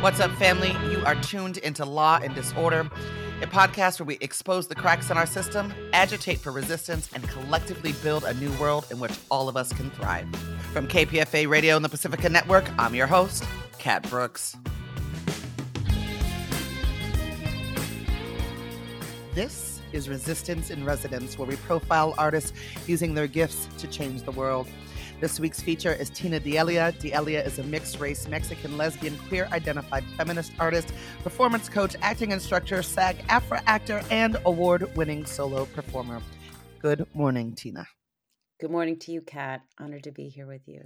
What's 0.00 0.20
up, 0.20 0.30
family? 0.32 0.76
You 0.90 1.02
are 1.06 1.14
tuned 1.16 1.56
into 1.56 1.86
Law 1.86 2.20
and 2.22 2.34
Disorder, 2.34 2.88
a 3.40 3.46
podcast 3.46 3.98
where 3.98 4.06
we 4.06 4.18
expose 4.20 4.68
the 4.68 4.74
cracks 4.74 5.10
in 5.10 5.16
our 5.16 5.26
system, 5.26 5.72
agitate 5.94 6.38
for 6.38 6.52
resistance, 6.52 7.08
and 7.14 7.26
collectively 7.30 7.92
build 8.02 8.22
a 8.24 8.34
new 8.34 8.52
world 8.58 8.86
in 8.90 9.00
which 9.00 9.12
all 9.30 9.48
of 9.48 9.56
us 9.56 9.72
can 9.72 9.90
thrive. 9.90 10.28
From 10.72 10.86
KPFA 10.86 11.48
Radio 11.48 11.76
and 11.76 11.84
the 11.84 11.88
Pacifica 11.88 12.28
Network, 12.28 12.70
I'm 12.78 12.94
your 12.94 13.06
host, 13.06 13.44
Kat 13.78 14.08
Brooks. 14.10 14.54
This 19.34 19.80
is 19.92 20.10
Resistance 20.10 20.70
in 20.70 20.84
Residence, 20.84 21.38
where 21.38 21.48
we 21.48 21.56
profile 21.56 22.14
artists 22.18 22.52
using 22.86 23.14
their 23.14 23.26
gifts 23.26 23.66
to 23.78 23.86
change 23.86 24.22
the 24.22 24.32
world. 24.32 24.68
This 25.18 25.40
week's 25.40 25.62
feature 25.62 25.94
is 25.94 26.10
Tina 26.10 26.38
D'Elia. 26.38 26.92
D'Elia 26.92 27.42
is 27.42 27.58
a 27.58 27.62
mixed 27.62 27.98
race 28.00 28.28
Mexican 28.28 28.76
lesbian 28.76 29.16
queer 29.28 29.48
identified 29.50 30.04
feminist 30.18 30.52
artist, 30.58 30.92
performance 31.22 31.70
coach, 31.70 31.96
acting 32.02 32.32
instructor, 32.32 32.82
SAG 32.82 33.16
AFTRA 33.28 33.62
actor, 33.66 34.02
and 34.10 34.36
award 34.44 34.94
winning 34.94 35.24
solo 35.24 35.64
performer. 35.64 36.20
Good 36.80 37.06
morning, 37.14 37.54
Tina. 37.54 37.86
Good 38.60 38.70
morning 38.70 38.98
to 39.00 39.12
you, 39.12 39.22
Kat. 39.22 39.62
Honored 39.80 40.04
to 40.04 40.12
be 40.12 40.28
here 40.28 40.46
with 40.46 40.68
you. 40.68 40.82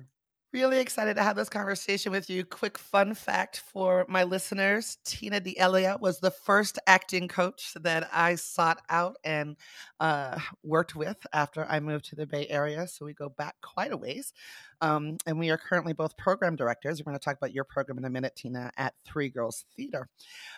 Really 0.52 0.80
excited 0.80 1.14
to 1.14 1.22
have 1.22 1.36
this 1.36 1.48
conversation 1.48 2.10
with 2.10 2.28
you. 2.28 2.45
Quick 2.45 2.77
fun 2.77 3.14
fact 3.14 3.60
for 3.60 4.04
my 4.09 4.24
listeners 4.24 4.98
Tina 5.04 5.38
D'Elia 5.38 5.96
was 6.00 6.18
the 6.18 6.32
first 6.32 6.76
acting 6.88 7.28
coach 7.28 7.73
that 7.82 8.10
I 8.12 8.34
sought 8.34 8.82
out 8.88 9.14
and 9.23 9.56
uh, 10.00 10.40
worked 10.64 10.96
with 10.96 11.24
after 11.32 11.64
I 11.66 11.78
moved 11.78 12.06
to 12.06 12.16
the 12.16 12.26
Bay 12.26 12.48
Area. 12.48 12.88
So 12.88 13.04
we 13.04 13.14
go 13.14 13.28
back 13.28 13.54
quite 13.62 13.92
a 13.92 13.96
ways. 13.96 14.32
Um, 14.80 15.18
and 15.24 15.38
we 15.38 15.50
are 15.50 15.56
currently 15.56 15.92
both 15.92 16.16
program 16.16 16.56
directors. 16.56 16.98
We're 16.98 17.12
going 17.12 17.20
to 17.20 17.24
talk 17.24 17.37
about 17.37 17.54
your 17.54 17.62
program 17.64 17.98
in 17.98 18.04
a 18.04 18.10
minute, 18.10 18.34
Tina, 18.34 18.73
at 18.76 18.95
Three 19.04 19.28
Girls 19.28 19.64
Theater. 19.76 20.09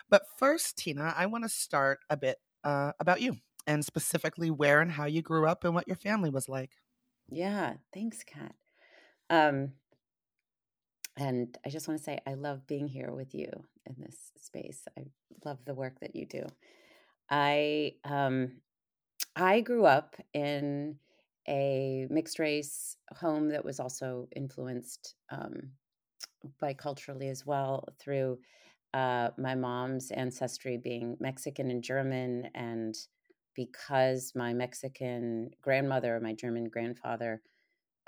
But 0.09 0.23
first, 0.39 0.75
Tina, 0.75 1.13
I 1.15 1.27
want 1.27 1.43
to 1.43 1.49
start 1.49 1.99
a 2.09 2.17
bit 2.17 2.37
uh, 2.63 2.93
about 2.99 3.21
you 3.21 3.37
and 3.67 3.85
specifically 3.85 4.49
where 4.49 4.81
and 4.81 4.91
how 4.91 5.05
you 5.05 5.21
grew 5.21 5.45
up 5.45 5.63
and 5.63 5.75
what 5.75 5.87
your 5.87 5.97
family 5.97 6.31
was 6.31 6.49
like. 6.49 6.71
Yeah, 7.29 7.75
thanks, 7.93 8.23
Kat. 8.23 8.55
Um, 9.29 9.73
and 11.17 11.57
I 11.65 11.69
just 11.69 11.87
want 11.87 11.99
to 11.99 12.03
say, 12.03 12.19
I 12.25 12.33
love 12.33 12.65
being 12.65 12.87
here 12.87 13.11
with 13.11 13.35
you 13.35 13.49
in 13.85 13.95
this 13.99 14.31
space. 14.41 14.87
I 14.97 15.03
love 15.45 15.59
the 15.65 15.75
work 15.75 15.99
that 16.01 16.15
you 16.15 16.25
do. 16.25 16.43
I 17.29 17.93
um, 18.03 18.53
I 19.35 19.61
grew 19.61 19.85
up 19.85 20.15
in 20.33 20.97
a 21.47 22.07
mixed 22.09 22.39
race 22.39 22.97
home 23.17 23.49
that 23.49 23.65
was 23.65 23.79
also 23.79 24.27
influenced 24.35 25.15
um, 25.29 25.71
by 26.59 26.73
culturally 26.73 27.29
as 27.29 27.45
well 27.45 27.87
through 27.99 28.39
uh, 28.93 29.29
my 29.37 29.55
mom's 29.55 30.11
ancestry 30.11 30.77
being 30.77 31.17
Mexican 31.19 31.71
and 31.71 31.83
German, 31.83 32.49
and 32.55 32.95
because 33.55 34.33
my 34.35 34.53
Mexican 34.53 35.51
grandmother 35.61 36.15
and 36.15 36.23
my 36.23 36.33
German 36.33 36.65
grandfather 36.65 37.41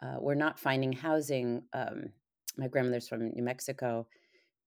uh, 0.02 0.18
were 0.20 0.36
not 0.36 0.60
finding 0.60 0.94
housing. 0.94 1.64
Um, 1.74 2.12
my 2.58 2.68
grandmother's 2.68 3.08
from 3.08 3.30
New 3.30 3.44
Mexico. 3.44 4.08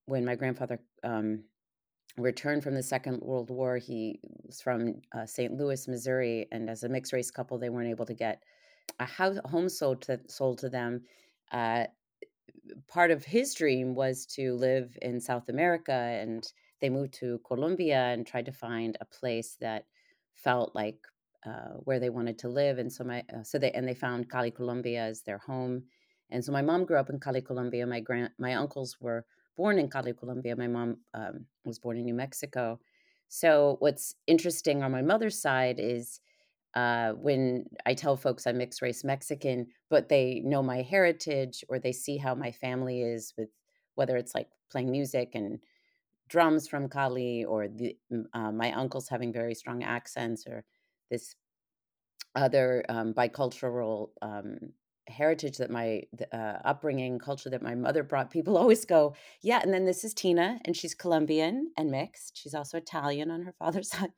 When 0.06 0.24
my 0.24 0.34
grandfather 0.34 0.80
um, 1.02 1.44
returned 2.16 2.62
from 2.62 2.74
the 2.74 2.82
Second 2.82 3.20
World 3.20 3.50
War, 3.50 3.76
he 3.76 4.20
was 4.46 4.60
from 4.60 5.00
uh, 5.12 5.26
St. 5.26 5.52
Louis, 5.54 5.86
Missouri, 5.88 6.46
and 6.50 6.70
as 6.70 6.82
a 6.82 6.88
mixed 6.88 7.12
race 7.12 7.30
couple, 7.30 7.58
they 7.58 7.68
weren't 7.68 7.90
able 7.90 8.06
to 8.06 8.14
get 8.14 8.42
a 8.98 9.04
house 9.04 9.38
home 9.44 9.68
sold 9.68 10.02
to 10.02 10.20
sold 10.28 10.58
to 10.58 10.68
them. 10.68 11.02
Uh, 11.52 11.84
part 12.86 13.10
of 13.10 13.24
his 13.24 13.54
dream 13.54 13.94
was 13.94 14.26
to 14.26 14.54
live 14.54 14.96
in 15.02 15.20
South 15.20 15.48
America, 15.48 15.92
and 15.92 16.50
they 16.80 16.90
moved 16.90 17.14
to 17.14 17.40
Colombia 17.46 17.98
and 18.12 18.26
tried 18.26 18.46
to 18.46 18.52
find 18.52 18.96
a 19.00 19.04
place 19.04 19.56
that 19.60 19.86
felt 20.34 20.74
like 20.74 20.98
uh, 21.46 21.74
where 21.84 22.00
they 22.00 22.10
wanted 22.10 22.38
to 22.38 22.48
live. 22.48 22.78
And 22.78 22.92
so 22.92 23.04
my 23.04 23.24
uh, 23.34 23.42
so 23.42 23.58
they 23.58 23.70
and 23.72 23.86
they 23.86 23.94
found 23.94 24.30
Cali, 24.30 24.50
Colombia 24.50 25.02
as 25.02 25.22
their 25.22 25.38
home 25.38 25.84
and 26.30 26.44
so 26.44 26.52
my 26.52 26.62
mom 26.62 26.84
grew 26.84 26.98
up 26.98 27.10
in 27.10 27.20
Cali, 27.20 27.40
Colombia. 27.40 27.86
My 27.86 28.00
grand 28.00 28.30
my 28.38 28.54
uncles 28.54 28.96
were 29.00 29.24
born 29.56 29.78
in 29.78 29.88
Cali, 29.88 30.12
Colombia. 30.12 30.56
My 30.56 30.68
mom 30.68 30.98
um, 31.14 31.46
was 31.64 31.78
born 31.78 31.96
in 31.96 32.04
New 32.04 32.14
Mexico. 32.14 32.78
So 33.28 33.76
what's 33.80 34.14
interesting 34.26 34.82
on 34.82 34.92
my 34.92 35.02
mother's 35.02 35.40
side 35.40 35.78
is 35.78 36.20
uh, 36.74 37.12
when 37.12 37.66
I 37.86 37.94
tell 37.94 38.16
folks 38.16 38.46
I'm 38.46 38.58
mixed 38.58 38.82
race 38.82 39.04
Mexican, 39.04 39.66
but 39.90 40.08
they 40.08 40.40
know 40.44 40.62
my 40.62 40.82
heritage 40.82 41.64
or 41.68 41.78
they 41.78 41.92
see 41.92 42.16
how 42.16 42.34
my 42.34 42.52
family 42.52 43.02
is 43.02 43.34
with 43.36 43.48
whether 43.94 44.16
it's 44.16 44.34
like 44.34 44.48
playing 44.70 44.90
music 44.90 45.30
and 45.34 45.58
drums 46.28 46.68
from 46.68 46.88
Cali 46.88 47.44
or 47.44 47.68
the, 47.68 47.96
uh, 48.32 48.52
my 48.52 48.72
uncles 48.72 49.08
having 49.08 49.32
very 49.32 49.54
strong 49.54 49.82
accents 49.82 50.46
or 50.46 50.64
this 51.10 51.34
other 52.34 52.84
um, 52.88 53.14
bicultural 53.14 54.10
um, 54.22 54.58
heritage 55.08 55.58
that 55.58 55.70
my 55.70 56.02
uh, 56.32 56.58
upbringing 56.64 57.18
culture 57.18 57.50
that 57.50 57.62
my 57.62 57.74
mother 57.74 58.02
brought 58.02 58.30
people 58.30 58.56
always 58.58 58.84
go 58.84 59.14
yeah 59.42 59.60
and 59.62 59.72
then 59.72 59.84
this 59.84 60.04
is 60.04 60.14
tina 60.14 60.58
and 60.64 60.76
she's 60.76 60.94
colombian 60.94 61.70
and 61.76 61.90
mixed. 61.90 62.36
She's 62.36 62.54
also 62.54 62.78
italian 62.78 63.30
on 63.30 63.42
her 63.42 63.52
father's 63.52 63.90
side. 63.96 64.12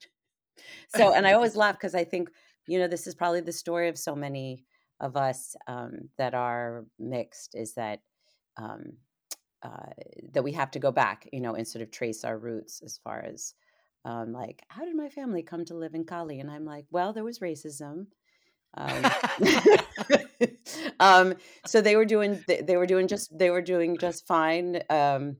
So 0.95 1.13
and 1.13 1.25
i 1.27 1.33
always 1.33 1.55
laugh 1.55 1.75
because 1.75 1.95
i 1.95 2.03
think 2.03 2.29
you 2.67 2.79
know 2.79 2.87
this 2.87 3.07
is 3.07 3.15
probably 3.15 3.41
the 3.41 3.51
story 3.51 3.89
of 3.89 3.97
so 3.97 4.15
many 4.15 4.65
of 4.99 5.17
us 5.17 5.55
um, 5.67 6.09
that 6.17 6.35
are 6.35 6.85
mixed 6.99 7.55
is 7.55 7.73
that 7.73 8.01
um, 8.57 8.93
uh, 9.63 9.89
that 10.31 10.43
we 10.43 10.51
have 10.51 10.71
to 10.71 10.79
go 10.79 10.91
back 10.91 11.27
you 11.33 11.41
know 11.41 11.55
and 11.55 11.67
sort 11.67 11.81
of 11.81 11.91
trace 11.91 12.23
our 12.23 12.37
roots 12.37 12.81
as 12.83 12.99
far 13.03 13.21
as 13.21 13.53
um, 14.05 14.33
like 14.33 14.63
how 14.67 14.85
did 14.85 14.95
my 14.95 15.09
family 15.09 15.43
come 15.43 15.63
to 15.65 15.75
live 15.75 15.95
in 15.95 16.05
cali? 16.05 16.39
And 16.39 16.51
i'm 16.51 16.65
like 16.65 16.85
well 16.91 17.13
there 17.13 17.23
was 17.23 17.39
racism 17.39 18.07
um, 21.01 21.33
so 21.65 21.81
they 21.81 21.95
were 21.95 22.05
doing 22.05 22.43
they 22.47 22.77
were 22.77 22.85
doing 22.85 23.07
just 23.07 23.37
they 23.37 23.49
were 23.49 23.61
doing 23.61 23.97
just 23.97 24.25
fine. 24.25 24.81
Um, 24.89 25.37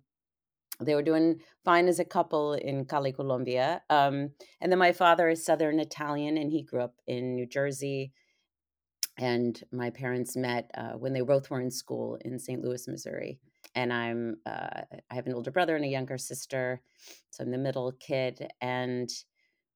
they 0.81 0.95
were 0.95 1.03
doing 1.03 1.39
fine 1.63 1.87
as 1.87 1.99
a 1.99 2.05
couple 2.05 2.53
in 2.53 2.85
Cali, 2.85 3.11
Colombia. 3.11 3.83
Um, 3.89 4.31
and 4.59 4.71
then 4.71 4.79
my 4.79 4.91
father 4.91 5.29
is 5.29 5.45
Southern 5.45 5.79
Italian, 5.79 6.37
and 6.37 6.51
he 6.51 6.63
grew 6.63 6.81
up 6.81 6.95
in 7.05 7.35
New 7.35 7.45
Jersey. 7.45 8.11
And 9.19 9.61
my 9.71 9.91
parents 9.91 10.35
met 10.35 10.71
uh, 10.75 10.93
when 10.93 11.13
they 11.13 11.21
both 11.21 11.51
were 11.51 11.61
in 11.61 11.69
school 11.69 12.17
in 12.25 12.39
St. 12.39 12.63
Louis, 12.63 12.87
Missouri. 12.87 13.39
And 13.75 13.93
I'm 13.93 14.37
uh, 14.47 14.81
I 15.11 15.15
have 15.15 15.27
an 15.27 15.33
older 15.33 15.51
brother 15.51 15.75
and 15.75 15.85
a 15.85 15.89
younger 15.89 16.17
sister, 16.17 16.81
so 17.29 17.43
I'm 17.43 17.51
the 17.51 17.57
middle 17.59 17.91
kid. 17.99 18.51
And 18.61 19.09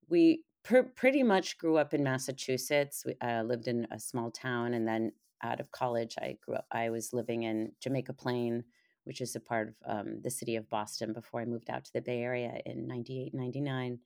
we 0.09 0.43
pr- 0.63 0.89
pretty 0.95 1.21
much 1.21 1.59
grew 1.59 1.77
up 1.77 1.93
in 1.93 2.03
Massachusetts. 2.03 3.03
We 3.05 3.15
uh, 3.21 3.43
lived 3.43 3.67
in 3.67 3.85
a 3.91 3.99
small 3.99 4.31
town, 4.31 4.73
and 4.73 4.87
then 4.87 5.11
out 5.45 5.59
of 5.59 5.71
college, 5.71 6.15
I 6.19 6.37
grew 6.43 6.55
up. 6.55 6.65
I 6.71 6.89
was 6.89 7.13
living 7.13 7.43
in 7.43 7.71
Jamaica 7.81 8.13
Plain, 8.13 8.63
which 9.03 9.21
is 9.21 9.35
a 9.35 9.39
part 9.39 9.69
of 9.69 9.75
um, 9.99 10.21
the 10.21 10.31
city 10.31 10.55
of 10.55 10.69
Boston 10.69 11.13
before 11.13 11.41
I 11.41 11.45
moved 11.45 11.69
out 11.69 11.85
to 11.85 11.93
the 11.93 12.01
Bay 12.01 12.21
Area 12.21 12.59
in 12.65 12.87
98, 12.87 13.33
99. 13.33 13.99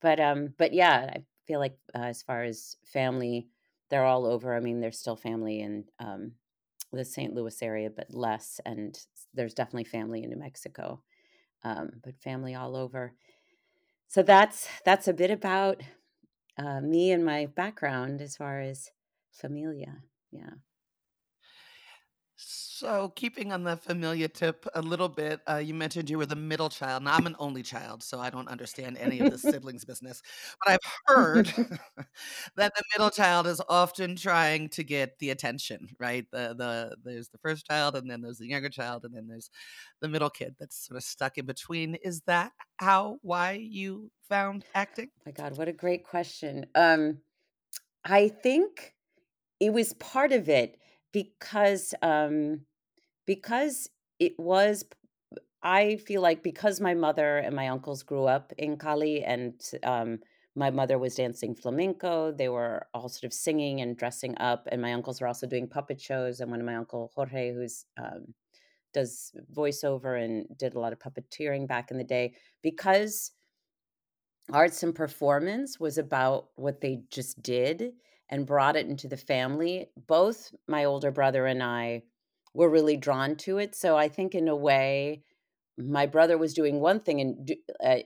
But 0.00 0.20
um, 0.20 0.54
but 0.58 0.72
yeah, 0.72 1.10
I 1.14 1.22
feel 1.46 1.60
like 1.60 1.76
uh, 1.94 2.02
as 2.02 2.22
far 2.22 2.44
as 2.44 2.76
family, 2.84 3.48
they're 3.90 4.04
all 4.04 4.26
over. 4.26 4.54
I 4.54 4.60
mean, 4.60 4.80
there's 4.80 4.98
still 4.98 5.16
family 5.16 5.60
in 5.60 5.84
um, 5.98 6.32
the 6.92 7.04
St. 7.04 7.34
Louis 7.34 7.62
area, 7.62 7.90
but 7.90 8.12
less. 8.14 8.60
And 8.64 8.98
there's 9.34 9.54
definitely 9.54 9.84
family 9.84 10.22
in 10.22 10.30
New 10.30 10.38
Mexico, 10.38 11.02
um, 11.64 11.90
but 12.02 12.20
family 12.20 12.54
all 12.54 12.76
over. 12.76 13.14
So 14.08 14.22
that's 14.22 14.68
that's 14.84 15.08
a 15.08 15.12
bit 15.12 15.30
about 15.30 15.82
uh, 16.56 16.80
me 16.80 17.12
and 17.12 17.24
my 17.24 17.46
background 17.46 18.20
as 18.20 18.36
far 18.36 18.60
as 18.60 18.90
familia. 19.32 20.02
Yeah. 20.30 20.50
So, 22.40 23.08
keeping 23.16 23.52
on 23.52 23.64
the 23.64 23.76
familiar 23.76 24.28
tip 24.28 24.64
a 24.74 24.80
little 24.80 25.08
bit, 25.08 25.40
uh, 25.48 25.56
you 25.56 25.74
mentioned 25.74 26.08
you 26.08 26.18
were 26.18 26.26
the 26.26 26.36
middle 26.36 26.68
child. 26.68 27.02
Now, 27.02 27.16
I'm 27.16 27.26
an 27.26 27.34
only 27.40 27.64
child, 27.64 28.00
so 28.04 28.20
I 28.20 28.30
don't 28.30 28.46
understand 28.46 28.96
any 28.96 29.18
of 29.18 29.28
the 29.28 29.38
siblings' 29.38 29.84
business. 29.84 30.22
But 30.64 30.74
I've 30.74 30.92
heard 31.06 31.46
that 32.56 32.72
the 32.76 32.82
middle 32.94 33.10
child 33.10 33.48
is 33.48 33.60
often 33.68 34.14
trying 34.14 34.68
to 34.70 34.84
get 34.84 35.18
the 35.18 35.30
attention, 35.30 35.88
right? 35.98 36.26
The 36.30 36.54
the 36.56 36.96
there's 37.02 37.28
the 37.30 37.38
first 37.38 37.66
child, 37.66 37.96
and 37.96 38.08
then 38.08 38.20
there's 38.22 38.38
the 38.38 38.46
younger 38.48 38.70
child, 38.70 39.04
and 39.04 39.12
then 39.16 39.26
there's 39.26 39.50
the 40.00 40.08
middle 40.08 40.30
kid 40.30 40.54
that's 40.60 40.86
sort 40.86 40.96
of 40.96 41.02
stuck 41.02 41.38
in 41.38 41.46
between. 41.46 41.96
Is 41.96 42.20
that 42.26 42.52
how 42.78 43.18
why 43.22 43.52
you 43.54 44.12
found 44.28 44.64
acting? 44.76 45.10
Oh 45.18 45.22
my 45.26 45.32
God, 45.32 45.56
what 45.58 45.68
a 45.68 45.72
great 45.72 46.04
question. 46.04 46.66
Um, 46.74 47.20
I 48.04 48.28
think 48.28 48.94
it 49.60 49.72
was 49.72 49.94
part 49.94 50.32
of 50.32 50.48
it 50.48 50.78
because 51.12 51.94
um, 52.02 52.60
because 53.26 53.88
it 54.18 54.38
was 54.38 54.84
I 55.62 55.96
feel 55.96 56.22
like 56.22 56.42
because 56.42 56.80
my 56.80 56.94
mother 56.94 57.38
and 57.38 57.54
my 57.54 57.68
uncles 57.68 58.02
grew 58.02 58.24
up 58.26 58.52
in 58.58 58.76
Cali 58.76 59.24
and 59.24 59.60
um, 59.82 60.20
my 60.54 60.70
mother 60.70 60.98
was 60.98 61.16
dancing 61.16 61.54
flamenco, 61.54 62.32
they 62.32 62.48
were 62.48 62.86
all 62.94 63.08
sort 63.08 63.24
of 63.24 63.32
singing 63.32 63.80
and 63.80 63.96
dressing 63.96 64.36
up, 64.38 64.68
and 64.70 64.82
my 64.82 64.92
uncles 64.92 65.20
were 65.20 65.26
also 65.28 65.46
doing 65.46 65.68
puppet 65.68 66.00
shows. 66.00 66.40
And 66.40 66.50
one 66.50 66.60
of 66.60 66.66
my 66.66 66.76
uncle 66.76 67.12
Jorge, 67.14 67.52
who's 67.52 67.84
um, 67.96 68.34
does 68.94 69.32
voiceover 69.52 70.22
and 70.22 70.46
did 70.56 70.74
a 70.74 70.80
lot 70.80 70.92
of 70.92 70.98
puppeteering 70.98 71.68
back 71.68 71.90
in 71.90 71.98
the 71.98 72.04
day 72.04 72.34
because 72.62 73.32
arts 74.52 74.82
and 74.82 74.94
performance 74.94 75.78
was 75.78 75.98
about 75.98 76.48
what 76.56 76.80
they 76.80 77.02
just 77.10 77.42
did 77.42 77.92
and 78.30 78.46
brought 78.46 78.76
it 78.76 78.86
into 78.86 79.08
the 79.08 79.16
family. 79.16 79.90
Both 80.06 80.54
my 80.66 80.84
older 80.84 81.10
brother 81.10 81.46
and 81.46 81.62
I 81.62 82.02
were 82.54 82.70
really 82.70 82.96
drawn 82.96 83.36
to 83.36 83.58
it. 83.58 83.74
So 83.74 83.96
I 83.96 84.08
think, 84.08 84.34
in 84.34 84.48
a 84.48 84.56
way, 84.56 85.22
my 85.76 86.06
brother 86.06 86.36
was 86.36 86.54
doing 86.54 86.80
one 86.80 87.00
thing 87.00 87.20
and 87.20 87.52
uh, 87.84 87.98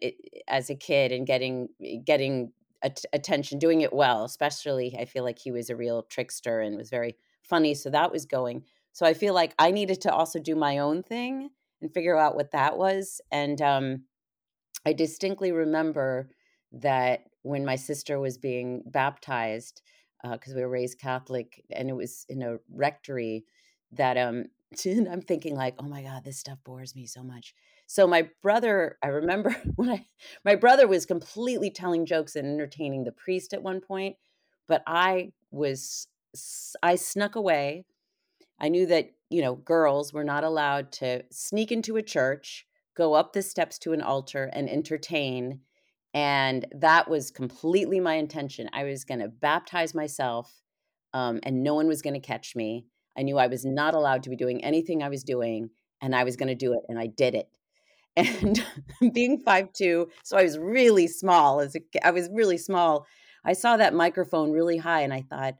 as 0.48 0.68
a 0.70 0.74
kid 0.74 1.12
and 1.12 1.26
getting 1.26 1.68
getting 2.04 2.52
at- 2.82 3.04
attention, 3.12 3.58
doing 3.58 3.80
it 3.80 3.92
well. 3.92 4.24
Especially, 4.24 4.96
I 4.98 5.04
feel 5.04 5.24
like 5.24 5.38
he 5.38 5.52
was 5.52 5.70
a 5.70 5.76
real 5.76 6.02
trickster 6.02 6.60
and 6.60 6.76
was 6.76 6.90
very 6.90 7.16
funny. 7.42 7.74
So 7.74 7.90
that 7.90 8.12
was 8.12 8.26
going. 8.26 8.64
So 8.92 9.06
I 9.06 9.14
feel 9.14 9.34
like 9.34 9.54
I 9.58 9.70
needed 9.70 10.02
to 10.02 10.12
also 10.12 10.38
do 10.38 10.54
my 10.54 10.78
own 10.78 11.02
thing 11.02 11.50
and 11.80 11.92
figure 11.92 12.16
out 12.18 12.36
what 12.36 12.52
that 12.52 12.76
was. 12.76 13.20
And 13.30 13.60
um, 13.62 14.04
I 14.84 14.92
distinctly 14.92 15.50
remember 15.52 16.28
that 16.72 17.24
when 17.42 17.64
my 17.64 17.76
sister 17.76 18.20
was 18.20 18.38
being 18.38 18.82
baptized, 18.86 19.82
because 20.22 20.52
uh, 20.52 20.56
we 20.56 20.62
were 20.62 20.68
raised 20.68 20.98
Catholic, 20.98 21.64
and 21.70 21.88
it 21.88 21.96
was 21.96 22.26
in 22.28 22.42
a 22.42 22.58
rectory, 22.72 23.44
that 23.92 24.16
um, 24.16 24.46
I'm 24.86 25.22
thinking 25.22 25.54
like, 25.54 25.74
oh 25.78 25.88
my 25.88 26.02
god, 26.02 26.24
this 26.24 26.38
stuff 26.38 26.58
bores 26.64 26.94
me 26.94 27.06
so 27.06 27.22
much. 27.22 27.54
So 27.86 28.06
my 28.06 28.28
brother, 28.42 28.98
I 29.02 29.08
remember 29.08 29.54
when 29.76 29.90
I, 29.90 30.06
my 30.44 30.54
brother 30.54 30.86
was 30.88 31.06
completely 31.06 31.70
telling 31.70 32.06
jokes 32.06 32.36
and 32.36 32.46
entertaining 32.46 33.04
the 33.04 33.12
priest 33.12 33.52
at 33.52 33.62
one 33.62 33.80
point, 33.80 34.16
but 34.68 34.82
I 34.86 35.32
was, 35.50 36.06
I 36.82 36.94
snuck 36.96 37.36
away 37.36 37.84
I 38.62 38.68
knew 38.68 38.86
that, 38.86 39.10
you 39.28 39.42
know, 39.42 39.56
girls 39.56 40.12
were 40.12 40.22
not 40.22 40.44
allowed 40.44 40.92
to 40.92 41.24
sneak 41.32 41.72
into 41.72 41.96
a 41.96 42.02
church, 42.02 42.64
go 42.96 43.14
up 43.14 43.32
the 43.32 43.42
steps 43.42 43.76
to 43.80 43.92
an 43.92 44.00
altar 44.00 44.48
and 44.52 44.70
entertain. 44.70 45.60
And 46.14 46.66
that 46.72 47.08
was 47.08 47.30
completely 47.30 48.00
my 48.00 48.14
intention. 48.14 48.68
I 48.72 48.84
was 48.84 49.04
going 49.04 49.20
to 49.20 49.28
baptize 49.28 49.94
myself 49.94 50.62
um, 51.14 51.40
and 51.42 51.62
no 51.62 51.74
one 51.74 51.86
was 51.86 52.02
going 52.02 52.14
to 52.14 52.20
catch 52.20 52.54
me. 52.54 52.86
I 53.16 53.22
knew 53.22 53.38
I 53.38 53.46
was 53.46 53.64
not 53.64 53.94
allowed 53.94 54.22
to 54.24 54.30
be 54.30 54.36
doing 54.36 54.62
anything 54.64 55.02
I 55.02 55.08
was 55.08 55.24
doing 55.24 55.70
and 56.00 56.14
I 56.14 56.24
was 56.24 56.36
going 56.36 56.48
to 56.48 56.54
do 56.54 56.74
it. 56.74 56.80
And 56.88 56.98
I 56.98 57.06
did 57.06 57.34
it. 57.34 57.48
And 58.14 58.62
being 59.14 59.38
five 59.38 59.72
two, 59.72 60.10
so 60.22 60.36
I 60.36 60.42
was 60.42 60.58
really 60.58 61.06
small 61.06 61.60
as 61.60 61.74
a, 61.74 61.80
I 62.06 62.10
was 62.10 62.28
really 62.30 62.58
small. 62.58 63.06
I 63.42 63.54
saw 63.54 63.78
that 63.78 63.94
microphone 63.94 64.52
really 64.52 64.76
high 64.76 65.00
and 65.00 65.14
I 65.14 65.22
thought, 65.22 65.54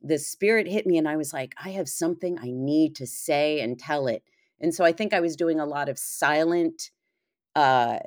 the 0.00 0.18
spirit 0.18 0.68
hit 0.68 0.86
me 0.86 0.98
and 0.98 1.08
I 1.08 1.16
was 1.16 1.32
like, 1.32 1.54
I 1.62 1.70
have 1.70 1.88
something 1.88 2.38
I 2.38 2.50
need 2.50 2.94
to 2.96 3.06
say 3.06 3.60
and 3.60 3.78
tell 3.78 4.06
it. 4.06 4.22
And 4.60 4.74
so 4.74 4.84
I 4.84 4.92
think 4.92 5.12
I 5.12 5.20
was 5.20 5.34
doing 5.34 5.58
a 5.58 5.66
lot 5.66 5.88
of 5.88 5.98
silent 5.98 6.90
uh, 7.56 7.98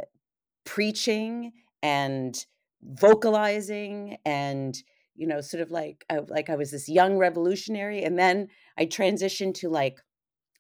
preaching 0.67 1.53
and 1.81 2.45
vocalizing 2.83 4.17
and 4.25 4.77
you 5.15 5.25
know 5.25 5.41
sort 5.41 5.61
of 5.61 5.71
like 5.71 6.05
I, 6.09 6.19
like 6.19 6.49
I 6.49 6.55
was 6.55 6.71
this 6.71 6.87
young 6.87 7.17
revolutionary 7.17 8.03
and 8.03 8.19
then 8.19 8.49
I 8.77 8.85
transitioned 8.85 9.55
to 9.55 9.69
like 9.69 9.99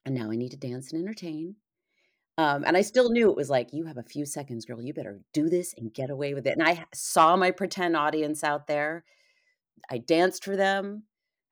and 0.05 0.15
now 0.15 0.31
I 0.31 0.35
need 0.35 0.51
to 0.51 0.57
dance 0.57 0.91
and 0.91 1.03
entertain 1.03 1.55
um, 2.37 2.63
and 2.65 2.77
I 2.77 2.81
still 2.81 3.09
knew 3.09 3.29
it 3.31 3.35
was 3.35 3.49
like, 3.49 3.73
you 3.73 3.85
have 3.85 3.97
a 3.97 4.03
few 4.03 4.23
seconds, 4.25 4.65
girl. 4.65 4.81
You 4.81 4.93
better 4.93 5.21
do 5.33 5.49
this 5.49 5.73
and 5.75 5.93
get 5.93 6.11
away 6.11 6.35
with 6.35 6.45
it. 6.45 6.55
And 6.57 6.67
I 6.67 6.85
saw 6.93 7.35
my 7.35 7.49
pretend 7.49 7.97
audience 7.97 8.43
out 8.43 8.67
there. 8.67 9.03
I 9.89 9.97
danced 9.97 10.43
for 10.43 10.55
them. 10.55 11.03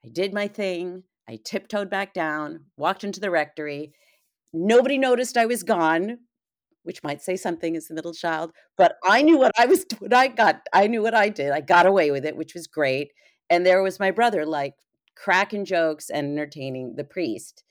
I 0.05 0.09
did 0.09 0.31
my 0.31 0.47
thing. 0.47 1.03
I 1.27 1.39
tiptoed 1.43 1.89
back 1.89 2.13
down, 2.13 2.65
walked 2.77 3.03
into 3.03 3.19
the 3.19 3.31
rectory. 3.31 3.93
Nobody 4.53 4.99
noticed 4.99 5.37
I 5.37 5.47
was 5.47 5.63
gone, 5.63 6.19
which 6.85 7.03
might 7.03 7.21
say 7.21 7.35
something 7.35 7.75
as 7.75 7.87
the 7.87 7.93
middle 7.93 8.13
child, 8.13 8.51
but 8.77 8.97
I 9.03 9.21
knew 9.21 9.37
what 9.37 9.51
I 9.57 9.65
was 9.65 9.85
what 9.99 10.13
I 10.13 10.27
got. 10.27 10.61
I 10.73 10.87
knew 10.87 11.01
what 11.01 11.15
I 11.15 11.29
did. 11.29 11.51
I 11.51 11.61
got 11.61 11.85
away 11.85 12.11
with 12.11 12.25
it, 12.25 12.37
which 12.37 12.53
was 12.53 12.67
great. 12.67 13.11
And 13.49 13.65
there 13.65 13.83
was 13.83 13.99
my 13.99 14.11
brother 14.11 14.45
like 14.45 14.75
cracking 15.15 15.65
jokes 15.65 16.09
and 16.09 16.33
entertaining 16.33 16.95
the 16.95 17.03
priest. 17.03 17.63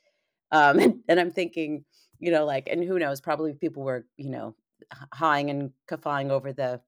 Um, 0.52 0.78
and, 0.80 1.00
and 1.08 1.20
I'm 1.20 1.30
thinking, 1.30 1.84
you 2.18 2.30
know, 2.30 2.44
like, 2.44 2.68
and 2.70 2.84
who 2.84 2.98
knows, 2.98 3.20
probably 3.20 3.54
people 3.54 3.82
were, 3.82 4.06
you 4.16 4.30
know, 4.30 4.54
hawing 5.12 5.50
and 5.50 5.70
kaffawing 5.88 6.30
over 6.30 6.52
the 6.52 6.80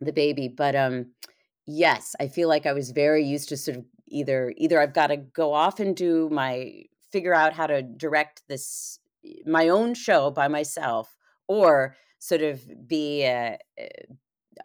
the 0.00 0.12
baby. 0.12 0.48
But 0.48 0.76
um 0.76 1.12
yes, 1.66 2.14
I 2.18 2.28
feel 2.28 2.48
like 2.48 2.66
I 2.66 2.72
was 2.72 2.90
very 2.90 3.24
used 3.24 3.50
to 3.50 3.56
sort 3.56 3.78
of 3.78 3.84
either 4.08 4.54
either 4.56 4.80
I've 4.80 4.94
got 4.94 5.08
to 5.08 5.16
go 5.16 5.52
off 5.52 5.80
and 5.80 5.94
do 5.94 6.28
my 6.30 6.84
figure 7.12 7.34
out 7.34 7.52
how 7.52 7.66
to 7.66 7.82
direct 7.82 8.42
this 8.48 8.98
my 9.44 9.68
own 9.68 9.94
show 9.94 10.30
by 10.30 10.48
myself 10.48 11.17
or 11.48 11.96
sort 12.20 12.42
of 12.42 12.60
be 12.86 13.26
uh, 13.26 13.56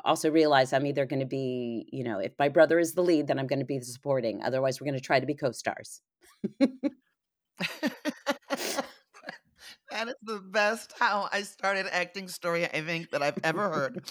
also 0.03 0.29
realize 0.29 0.73
I'm 0.73 0.85
either 0.85 1.05
going 1.05 1.19
to 1.19 1.25
be, 1.25 1.87
you 1.91 2.03
know, 2.03 2.19
if 2.19 2.33
my 2.39 2.49
brother 2.49 2.79
is 2.79 2.93
the 2.93 3.01
lead, 3.01 3.27
then 3.27 3.39
I'm 3.39 3.47
going 3.47 3.59
to 3.59 3.65
be 3.65 3.79
the 3.79 3.85
supporting. 3.85 4.41
Otherwise, 4.43 4.79
we're 4.79 4.85
going 4.85 4.99
to 4.99 5.05
try 5.05 5.19
to 5.19 5.25
be 5.25 5.35
co-stars. 5.35 6.01
that 6.59 6.91
is 10.07 10.15
the 10.23 10.39
best 10.39 10.93
how 10.99 11.29
I 11.31 11.43
started 11.43 11.85
acting 11.91 12.27
story 12.27 12.65
I 12.65 12.81
think 12.81 13.11
that 13.11 13.21
I've 13.21 13.39
ever 13.43 13.69
heard. 13.69 14.03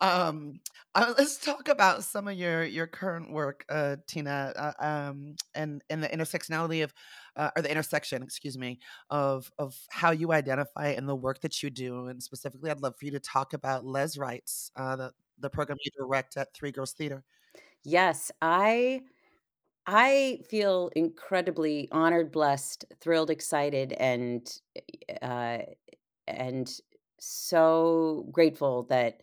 Um, 0.00 0.60
uh, 0.94 1.14
let's 1.18 1.38
talk 1.38 1.68
about 1.68 2.04
some 2.04 2.28
of 2.28 2.34
your 2.34 2.64
your 2.64 2.86
current 2.86 3.32
work, 3.32 3.64
uh, 3.68 3.96
Tina, 4.06 4.52
uh, 4.56 4.72
um, 4.84 5.34
and 5.54 5.82
and 5.90 6.02
the 6.02 6.08
intersectionality 6.08 6.84
of, 6.84 6.94
uh, 7.36 7.50
or 7.56 7.62
the 7.62 7.70
intersection, 7.70 8.22
excuse 8.22 8.56
me, 8.56 8.78
of 9.10 9.50
of 9.58 9.76
how 9.90 10.12
you 10.12 10.32
identify 10.32 10.88
and 10.88 11.08
the 11.08 11.16
work 11.16 11.40
that 11.40 11.62
you 11.62 11.70
do, 11.70 12.06
and 12.06 12.22
specifically, 12.22 12.70
I'd 12.70 12.80
love 12.80 12.96
for 12.98 13.06
you 13.06 13.10
to 13.12 13.20
talk 13.20 13.52
about 13.54 13.84
Les 13.84 14.16
Rights, 14.16 14.70
uh, 14.76 14.96
the 14.96 15.12
the 15.38 15.50
program 15.50 15.78
you 15.84 15.90
direct 15.96 16.36
at 16.36 16.54
Three 16.54 16.70
Girls 16.70 16.92
Theater. 16.92 17.24
Yes, 17.82 18.30
I 18.40 19.02
I 19.86 20.40
feel 20.48 20.90
incredibly 20.96 21.88
honored, 21.92 22.32
blessed, 22.32 22.86
thrilled, 23.00 23.30
excited, 23.30 23.92
and 23.94 24.48
uh, 25.22 25.58
and 26.26 26.80
so 27.18 28.26
grateful 28.32 28.84
that 28.84 29.20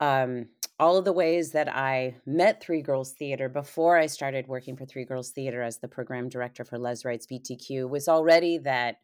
um, 0.00 0.46
all 0.78 0.96
of 0.96 1.04
the 1.04 1.12
ways 1.12 1.52
that 1.52 1.68
I 1.68 2.16
met 2.26 2.62
Three 2.62 2.82
Girls 2.82 3.12
Theater 3.12 3.48
before 3.48 3.96
I 3.96 4.06
started 4.06 4.48
working 4.48 4.76
for 4.76 4.84
Three 4.84 5.04
Girls 5.04 5.30
Theater 5.30 5.62
as 5.62 5.78
the 5.78 5.88
program 5.88 6.28
director 6.28 6.64
for 6.64 6.78
Les 6.78 7.04
Rights 7.04 7.26
BTQ 7.26 7.88
was 7.88 8.08
already 8.08 8.58
that 8.58 8.96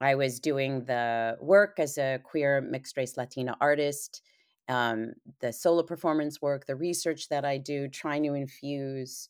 I 0.00 0.14
was 0.16 0.40
doing 0.40 0.84
the 0.84 1.36
work 1.40 1.78
as 1.78 1.96
a 1.96 2.18
queer 2.22 2.60
mixed 2.60 2.96
race 2.96 3.16
Latina 3.16 3.56
artist, 3.60 4.22
um, 4.68 5.12
the 5.40 5.52
solo 5.52 5.82
performance 5.82 6.42
work, 6.42 6.66
the 6.66 6.76
research 6.76 7.28
that 7.28 7.44
I 7.44 7.58
do, 7.58 7.88
trying 7.88 8.24
to 8.24 8.34
infuse 8.34 9.28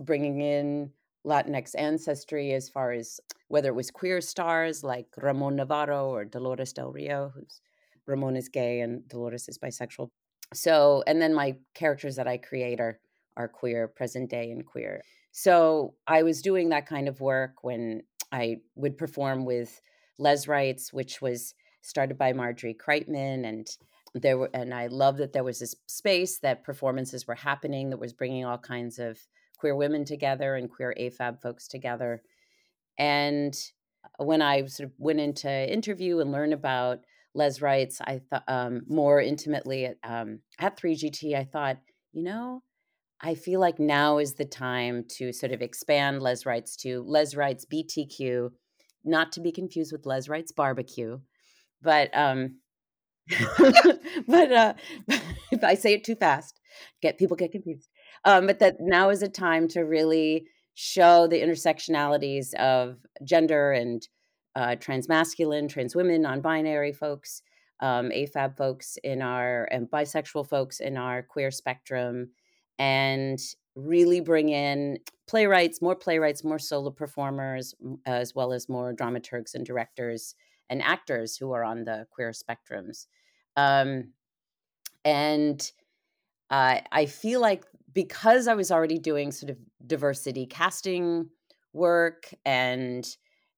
bringing 0.00 0.40
in 0.40 0.90
Latinx 1.26 1.74
ancestry 1.76 2.52
as 2.52 2.68
far 2.68 2.92
as 2.92 3.20
whether 3.48 3.70
it 3.70 3.74
was 3.74 3.90
queer 3.90 4.20
stars 4.20 4.84
like 4.84 5.08
Ramon 5.16 5.56
Novarro 5.56 6.06
or 6.06 6.24
Dolores 6.24 6.72
Del 6.72 6.92
Rio, 6.92 7.32
who's 7.34 7.60
Ramon 8.06 8.36
is 8.36 8.48
gay 8.48 8.80
and 8.80 9.06
Dolores 9.08 9.48
is 9.48 9.58
bisexual 9.58 10.10
so 10.54 11.02
and 11.06 11.20
then 11.20 11.34
my 11.34 11.56
characters 11.74 12.16
that 12.16 12.28
i 12.28 12.36
create 12.36 12.80
are 12.80 12.98
are 13.36 13.48
queer 13.48 13.86
present 13.86 14.30
day 14.30 14.50
and 14.50 14.64
queer. 14.64 15.02
So 15.32 15.94
i 16.06 16.22
was 16.22 16.42
doing 16.42 16.70
that 16.70 16.86
kind 16.86 17.08
of 17.08 17.20
work 17.20 17.62
when 17.62 18.02
i 18.32 18.56
would 18.74 18.96
perform 18.96 19.44
with 19.44 19.80
les 20.18 20.48
rights 20.48 20.92
which 20.92 21.20
was 21.20 21.54
started 21.82 22.16
by 22.16 22.32
marjorie 22.32 22.74
kreitman 22.74 23.46
and 23.46 23.66
there 24.14 24.38
were 24.38 24.50
and 24.54 24.72
i 24.72 24.86
love 24.86 25.18
that 25.18 25.34
there 25.34 25.44
was 25.44 25.58
this 25.58 25.74
space 25.86 26.38
that 26.38 26.64
performances 26.64 27.26
were 27.26 27.34
happening 27.34 27.90
that 27.90 27.98
was 28.00 28.14
bringing 28.14 28.44
all 28.46 28.58
kinds 28.58 28.98
of 28.98 29.18
queer 29.56 29.74
women 29.74 30.04
together 30.04 30.54
and 30.54 30.70
queer 30.70 30.94
afab 30.98 31.40
folks 31.40 31.66
together. 31.66 32.22
And 32.98 33.54
uh, 34.04 34.24
when 34.24 34.42
i 34.42 34.64
sort 34.66 34.90
of 34.90 34.92
went 34.98 35.20
into 35.20 35.72
interview 35.72 36.20
and 36.20 36.32
learn 36.32 36.52
about 36.52 37.00
Les 37.36 37.60
Rights, 37.60 38.00
I 38.00 38.20
thought 38.30 38.44
um, 38.48 38.82
more 38.88 39.20
intimately 39.20 39.86
at, 39.86 39.96
um, 40.02 40.40
at 40.58 40.78
3GT, 40.78 41.36
I 41.36 41.44
thought, 41.44 41.76
you 42.12 42.22
know, 42.22 42.62
I 43.20 43.34
feel 43.34 43.60
like 43.60 43.78
now 43.78 44.18
is 44.18 44.34
the 44.34 44.44
time 44.44 45.04
to 45.16 45.32
sort 45.32 45.52
of 45.52 45.62
expand 45.62 46.22
Les 46.22 46.44
Rights 46.46 46.76
to 46.78 47.02
Les 47.06 47.34
Rights 47.34 47.64
BTQ, 47.64 48.50
not 49.04 49.32
to 49.32 49.40
be 49.40 49.52
confused 49.52 49.92
with 49.92 50.06
Les 50.06 50.28
Rights 50.28 50.52
Barbecue, 50.52 51.18
but 51.82 52.10
um, 52.16 52.58
but 54.28 54.52
uh, 54.52 54.74
if 55.50 55.64
I 55.64 55.74
say 55.74 55.94
it 55.94 56.04
too 56.04 56.14
fast, 56.14 56.60
get 57.02 57.18
people 57.18 57.36
get 57.36 57.52
confused. 57.52 57.88
Um, 58.24 58.46
but 58.46 58.58
that 58.58 58.76
now 58.80 59.10
is 59.10 59.22
a 59.22 59.28
time 59.28 59.68
to 59.68 59.80
really 59.80 60.46
show 60.74 61.26
the 61.26 61.40
intersectionalities 61.40 62.54
of 62.54 62.98
gender 63.24 63.72
and 63.72 64.06
uh, 64.56 64.74
trans 64.76 65.08
masculine, 65.08 65.68
trans 65.68 65.94
women, 65.94 66.22
non 66.22 66.40
binary 66.40 66.92
folks, 66.92 67.42
um, 67.80 68.08
AFAB 68.10 68.56
folks 68.56 68.98
in 69.04 69.22
our, 69.22 69.68
and 69.70 69.88
bisexual 69.88 70.48
folks 70.48 70.80
in 70.80 70.96
our 70.96 71.22
queer 71.22 71.50
spectrum, 71.50 72.30
and 72.78 73.38
really 73.76 74.20
bring 74.20 74.48
in 74.48 74.98
playwrights, 75.28 75.82
more 75.82 75.94
playwrights, 75.94 76.42
more 76.42 76.58
solo 76.58 76.90
performers, 76.90 77.74
as 78.06 78.34
well 78.34 78.52
as 78.52 78.68
more 78.68 78.94
dramaturgs 78.94 79.54
and 79.54 79.66
directors 79.66 80.34
and 80.70 80.82
actors 80.82 81.36
who 81.36 81.52
are 81.52 81.62
on 81.62 81.84
the 81.84 82.06
queer 82.10 82.32
spectrums. 82.32 83.06
Um, 83.56 84.12
and 85.04 85.70
uh, 86.50 86.80
I 86.90 87.06
feel 87.06 87.40
like 87.40 87.64
because 87.92 88.48
I 88.48 88.54
was 88.54 88.70
already 88.70 88.98
doing 88.98 89.32
sort 89.32 89.50
of 89.50 89.58
diversity 89.86 90.46
casting 90.46 91.28
work 91.72 92.32
and 92.44 93.06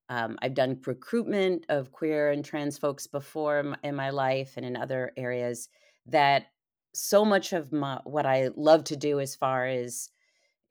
um, 0.09 0.37
I've 0.41 0.55
done 0.55 0.79
recruitment 0.85 1.65
of 1.69 1.91
queer 1.91 2.31
and 2.31 2.43
trans 2.43 2.77
folks 2.77 3.07
before 3.07 3.75
in 3.83 3.95
my 3.95 4.09
life 4.09 4.53
and 4.57 4.65
in 4.65 4.75
other 4.75 5.11
areas 5.15 5.69
that 6.07 6.47
so 6.93 7.23
much 7.23 7.53
of 7.53 7.71
my, 7.71 7.99
what 8.03 8.25
I 8.25 8.49
love 8.55 8.83
to 8.85 8.97
do 8.97 9.19
as 9.19 9.35
far 9.35 9.67
as 9.67 10.09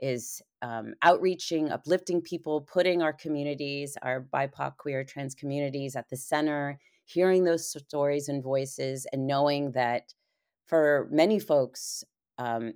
is 0.00 0.42
um, 0.62 0.94
outreaching, 1.02 1.70
uplifting 1.70 2.20
people, 2.20 2.60
putting 2.60 3.02
our 3.02 3.12
communities, 3.12 3.96
our 4.02 4.26
BIPOC, 4.32 4.76
queer, 4.76 5.04
trans 5.04 5.34
communities 5.34 5.94
at 5.96 6.08
the 6.08 6.16
center, 6.16 6.78
hearing 7.04 7.44
those 7.44 7.70
stories 7.70 8.28
and 8.28 8.42
voices, 8.42 9.06
and 9.12 9.26
knowing 9.26 9.72
that 9.72 10.14
for 10.66 11.08
many 11.10 11.38
folks, 11.38 12.04
um, 12.38 12.74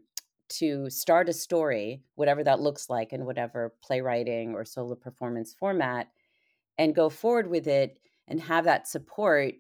to 0.48 0.90
start 0.90 1.28
a 1.28 1.32
story, 1.32 2.02
whatever 2.14 2.44
that 2.44 2.60
looks 2.60 2.90
like 2.90 3.12
in 3.12 3.24
whatever 3.24 3.74
playwriting 3.82 4.54
or 4.54 4.64
solo 4.64 4.94
performance 4.94 5.54
format, 5.58 6.08
and 6.78 6.94
go 6.94 7.08
forward 7.08 7.48
with 7.48 7.66
it 7.66 7.98
and 8.28 8.40
have 8.40 8.64
that 8.64 8.88
support 8.88 9.54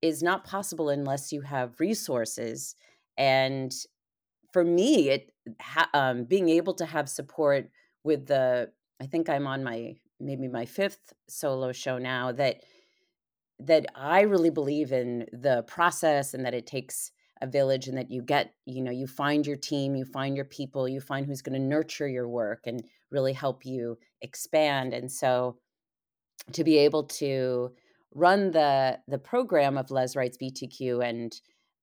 is 0.00 0.22
not 0.22 0.44
possible 0.44 0.88
unless 0.88 1.32
you 1.32 1.40
have 1.42 1.78
resources. 1.80 2.74
And 3.16 3.72
for 4.52 4.64
me, 4.64 5.10
it 5.10 5.32
um, 5.94 6.24
being 6.24 6.48
able 6.48 6.74
to 6.74 6.86
have 6.86 7.08
support 7.08 7.70
with 8.04 8.26
the, 8.26 8.70
I 9.00 9.06
think 9.06 9.28
I'm 9.28 9.46
on 9.46 9.64
my 9.64 9.94
maybe 10.20 10.48
my 10.48 10.64
fifth 10.64 11.12
solo 11.28 11.72
show 11.72 11.98
now 11.98 12.32
that 12.32 12.62
that 13.58 13.86
I 13.94 14.22
really 14.22 14.50
believe 14.50 14.92
in 14.92 15.26
the 15.32 15.64
process 15.66 16.34
and 16.34 16.44
that 16.44 16.54
it 16.54 16.66
takes 16.66 17.12
a 17.40 17.46
village 17.46 17.88
and 17.88 17.98
that 17.98 18.10
you 18.10 18.22
get 18.22 18.54
you 18.66 18.82
know 18.82 18.90
you 18.90 19.06
find 19.06 19.46
your 19.46 19.56
team 19.56 19.96
you 19.96 20.04
find 20.04 20.36
your 20.36 20.44
people 20.44 20.88
you 20.88 21.00
find 21.00 21.26
who's 21.26 21.42
going 21.42 21.60
to 21.60 21.66
nurture 21.66 22.08
your 22.08 22.28
work 22.28 22.60
and 22.66 22.84
really 23.10 23.32
help 23.32 23.66
you 23.66 23.98
expand 24.20 24.94
and 24.94 25.10
so 25.10 25.56
to 26.52 26.64
be 26.64 26.78
able 26.78 27.04
to 27.04 27.72
run 28.14 28.50
the 28.50 28.98
the 29.08 29.18
program 29.18 29.78
of 29.78 29.90
Les 29.90 30.16
Rights 30.16 30.36
BTQ 30.40 31.08
and 31.08 31.40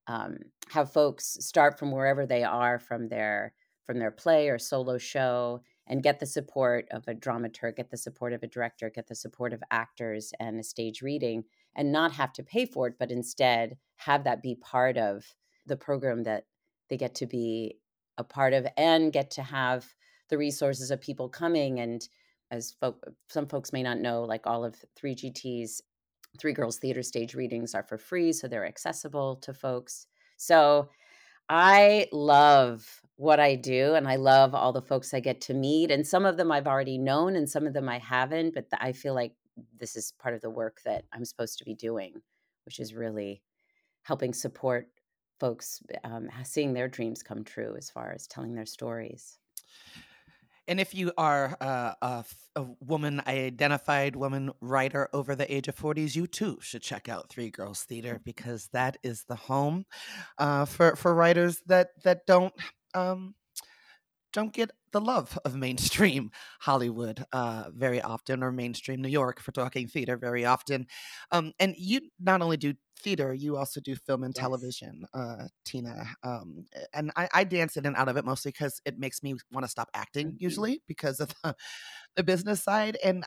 um, 0.08 0.38
have 0.70 0.92
folks 0.92 1.38
start 1.40 1.78
from 1.78 1.92
wherever 1.92 2.26
they 2.26 2.44
are 2.44 2.80
from 2.80 3.10
their 3.10 3.54
from 3.86 4.00
their 4.00 4.12
play 4.12 4.50
or 4.50 4.60
solo 4.60 4.98
show 4.98 5.62
and 5.88 6.04
get 6.04 6.20
the 6.20 6.26
support 6.26 6.88
of 6.92 7.08
a 7.08 7.16
dramaturg, 7.16 7.76
get 7.76 7.90
the 7.90 7.98
support 7.98 8.34
of 8.34 8.44
a 8.44 8.48
director, 8.48 8.92
get 8.92 9.08
the 9.08 9.16
support 9.16 9.54
of 9.54 9.64
actors 9.72 10.32
and 10.40 10.60
a 10.60 10.64
stage 10.64 11.02
reading, 11.02 11.44
and 11.76 11.92
not 11.92 12.12
have 12.12 12.32
to 12.34 12.44
pay 12.44 12.66
for 12.66 12.86
it, 12.88 12.94
but 13.00 13.12
instead 13.12 13.76
have 13.96 14.24
that 14.24 14.44
be 14.44 14.56
part 14.56 14.98
of 14.98 15.26
the 15.66 15.76
program 15.76 16.24
that 16.24 16.46
they 16.90 16.98
get 16.98 17.16
to 17.16 17.26
be 17.26 17.78
a 18.18 18.24
part 18.24 18.54
of 18.54 18.68
and 18.78 19.12
get 19.12 19.32
to 19.32 19.42
have 19.42 19.88
the 20.30 20.38
resources 20.38 20.92
of 20.92 21.02
people 21.02 21.28
coming 21.28 21.80
and 21.80 22.08
as 22.52 22.74
folk, 22.80 23.06
some 23.28 23.48
folks 23.48 23.74
may 23.74 23.84
not 23.84 24.00
know, 24.00 24.24
like 24.24 24.48
all 24.48 24.66
of 24.66 24.76
3GT's 25.00 25.82
Three 26.40 26.54
Girls 26.54 26.78
Theater 26.78 27.04
stage 27.04 27.34
readings 27.34 27.74
are 27.74 27.84
for 27.84 27.98
free, 27.98 28.32
so 28.34 28.48
they're 28.48 28.66
accessible 28.68 29.38
to 29.38 29.54
folks. 29.54 30.08
So 30.38 30.90
I 31.50 32.08
love 32.12 33.02
what 33.16 33.40
I 33.40 33.56
do, 33.56 33.96
and 33.96 34.08
I 34.08 34.16
love 34.16 34.54
all 34.54 34.72
the 34.72 34.82
folks 34.82 35.14
I 35.14 35.20
get 35.20 35.42
to 35.42 35.54
meet. 35.54 35.92
And 35.92 36.06
some 36.06 36.26
of 36.26 36.38
them 36.38 36.52
I've 36.52 36.68
already 36.68 36.98
known, 36.98 37.36
and 37.36 37.50
some 37.50 37.66
of 37.66 37.74
them 37.74 37.90
I 37.90 37.98
haven't. 37.98 38.54
But 38.54 38.68
I 38.80 38.92
feel 38.92 39.14
like 39.14 39.34
this 39.78 39.96
is 39.96 40.14
part 40.20 40.36
of 40.36 40.42
the 40.42 40.50
work 40.50 40.82
that 40.86 41.06
I'm 41.14 41.26
supposed 41.26 41.58
to 41.58 41.66
be 41.66 41.74
doing, 41.74 42.22
which 42.66 42.80
is 42.80 42.94
really 42.94 43.42
helping 44.04 44.34
support 44.34 44.88
folks 45.40 45.82
um, 46.04 46.30
seeing 46.44 46.74
their 46.74 46.88
dreams 46.88 47.24
come 47.24 47.44
true 47.44 47.76
as 47.78 47.90
far 47.90 48.12
as 48.12 48.28
telling 48.28 48.54
their 48.54 48.66
stories. 48.66 49.40
And 50.70 50.80
if 50.80 50.94
you 50.94 51.12
are 51.18 51.58
uh, 51.60 51.94
a, 52.00 52.26
a, 52.56 52.66
woman 52.80 53.24
identified 53.26 54.16
woman 54.16 54.52
writer 54.62 55.10
over 55.14 55.36
the 55.36 55.52
age 55.52 55.68
of 55.68 55.76
40s, 55.76 56.16
you 56.16 56.28
too 56.28 56.60
should 56.62 56.84
check 56.84 57.10
out 57.10 57.28
Three 57.28 57.50
Girls 57.50 57.82
Theater 57.82 58.22
because 58.24 58.70
that 58.72 58.98
is 59.02 59.24
the 59.28 59.36
home 59.36 59.88
uh, 60.38 60.66
for, 60.66 60.96
for 60.96 61.16
writers 61.16 61.64
that, 61.66 61.90
that 62.04 62.28
don't 62.28 62.54
um, 62.94 63.34
don't 64.32 64.54
get 64.54 64.72
the 64.92 65.02
love 65.02 65.38
of 65.46 65.56
mainstream 65.56 66.32
Hollywood 66.60 67.26
uh, 67.32 67.66
very 67.74 68.02
often, 68.02 68.44
or 68.44 68.52
mainstream 68.52 69.02
New 69.02 69.10
York 69.10 69.40
for 69.40 69.52
talking 69.52 69.88
theater 69.88 70.18
very 70.18 70.46
often. 70.46 70.88
Um, 71.32 71.54
and 71.60 71.76
you 71.78 72.02
not 72.20 72.42
only 72.42 72.58
do 72.58 72.74
theater, 73.00 73.34
you 73.34 73.58
also 73.58 73.80
do 73.80 73.96
film 73.96 74.24
and 74.24 74.34
yes. 74.36 74.42
television, 74.42 75.06
uh, 75.14 75.48
Tina. 75.66 76.06
Um, 76.24 76.66
and 76.94 77.12
I, 77.16 77.30
I, 77.34 77.44
dance 77.44 77.78
in 77.78 77.86
and 77.86 77.96
out 77.96 78.10
of 78.10 78.18
it 78.18 78.26
mostly 78.26 78.52
because 78.52 78.82
it 78.86 79.00
makes 79.00 79.24
me 79.24 79.36
want 79.52 79.64
to 79.66 79.70
stop 79.70 79.90
acting, 79.94 80.36
usually 80.38 80.82
because 80.88 81.20
of 81.20 81.34
the, 81.44 81.56
the, 82.16 82.24
business 82.24 82.64
side. 82.64 82.98
And 83.04 83.24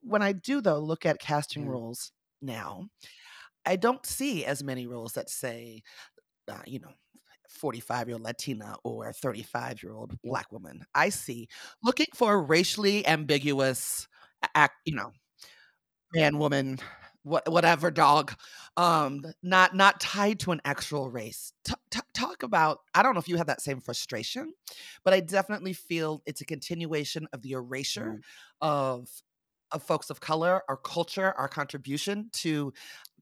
when 0.00 0.22
I 0.22 0.32
do, 0.32 0.60
though, 0.60 0.78
look 0.78 1.04
at 1.04 1.18
casting 1.18 1.62
mm-hmm. 1.62 1.72
roles 1.72 2.12
now, 2.40 2.86
I 3.66 3.76
don't 3.76 4.06
see 4.06 4.44
as 4.44 4.62
many 4.62 4.86
roles 4.86 5.12
that 5.12 5.28
say, 5.28 5.82
uh, 6.48 6.62
you 6.66 6.80
know, 6.80 6.92
45 7.48 8.08
year 8.08 8.14
old 8.16 8.24
Latina 8.24 8.76
or 8.84 9.12
35 9.12 9.82
year 9.82 9.92
old 9.92 10.20
black 10.22 10.52
woman. 10.52 10.84
I 10.94 11.08
see 11.08 11.48
looking 11.82 12.06
for 12.14 12.40
racially 12.42 13.06
ambiguous 13.06 14.06
act, 14.54 14.74
you 14.84 14.94
know, 14.94 15.12
man, 16.14 16.38
woman, 16.38 16.78
what, 17.22 17.50
whatever 17.50 17.90
dog, 17.90 18.34
um, 18.76 19.24
not 19.42 19.74
not 19.74 20.00
tied 20.00 20.40
to 20.40 20.52
an 20.52 20.60
actual 20.64 21.10
race. 21.10 21.52
T- 21.64 21.74
t- 21.90 22.00
talk 22.14 22.42
about. 22.42 22.78
I 22.94 23.02
don't 23.02 23.14
know 23.14 23.20
if 23.20 23.28
you 23.28 23.36
have 23.36 23.48
that 23.48 23.60
same 23.60 23.80
frustration, 23.80 24.52
but 25.04 25.12
I 25.12 25.20
definitely 25.20 25.72
feel 25.72 26.22
it's 26.26 26.40
a 26.40 26.46
continuation 26.46 27.26
of 27.32 27.42
the 27.42 27.52
erasure 27.52 28.18
mm. 28.18 28.20
of 28.60 29.08
of 29.70 29.82
folks 29.82 30.10
of 30.10 30.20
color, 30.20 30.62
our 30.68 30.76
culture, 30.76 31.32
our 31.36 31.48
contribution 31.48 32.30
to 32.34 32.72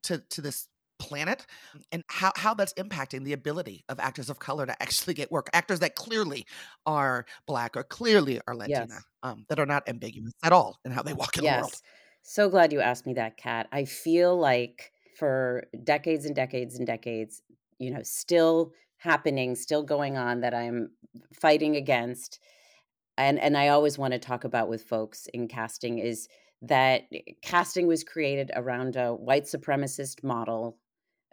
to 0.04 0.23
to 0.30 0.40
this 0.40 0.68
planet 0.99 1.47
and 1.93 2.03
how, 2.09 2.33
how 2.37 2.55
that's 2.55 2.73
impacting 2.75 3.25
the 3.25 3.33
ability 3.33 3.85
of 3.88 4.00
actors 4.00 4.31
of 4.31 4.38
color 4.38 4.67
to 4.67 4.83
actually 4.83 5.15
get 5.15 5.31
work 5.31 5.49
actors 5.53 5.81
that 5.81 5.95
clearly 5.95 6.47
are 6.85 7.26
black 7.47 7.76
or 7.76 7.83
clearly 7.83 8.41
are 8.47 8.55
latina 8.55 8.87
yes. 8.91 9.05
um, 9.23 9.45
that 9.49 9.59
are 9.59 9.67
not 9.67 9.88
ambiguous 9.88 10.33
at 10.43 10.53
all 10.53 10.79
in 10.85 10.93
how 10.93 11.03
they 11.03 11.12
walk 11.12 11.37
in 11.37 11.45
yes. 11.45 11.57
the 11.57 11.61
world 11.62 11.75
so 12.23 12.49
glad 12.49 12.73
you 12.73 12.81
asked 12.81 13.07
me 13.07 13.15
that 13.15 13.37
kat 13.37 13.67
i 13.73 13.85
feel 13.85 14.37
like 14.37 14.93
for 15.19 15.65
decades 15.85 16.25
and 16.25 16.35
decades 16.35 16.76
and 16.76 16.87
decades 16.87 17.43
you 17.79 17.91
know 17.91 18.03
still 18.03 18.73
happening 18.99 19.55
still 19.55 19.83
going 19.83 20.17
on 20.17 20.41
that 20.41 20.55
i'm 20.55 20.91
fighting 21.33 21.76
against 21.76 22.41
and 23.19 23.38
and 23.38 23.57
i 23.57 23.69
always 23.69 23.99
want 23.99 24.12
to 24.12 24.19
talk 24.19 24.45
about 24.45 24.69
with 24.69 24.83
folks 24.83 25.26
in 25.33 25.49
casting 25.49 25.99
is 25.99 26.29
that 26.62 27.03
casting 27.43 27.87
was 27.87 28.03
created 28.03 28.50
around 28.55 28.97
a 28.97 29.15
white 29.15 29.45
supremacist 29.45 30.25
model 30.25 30.79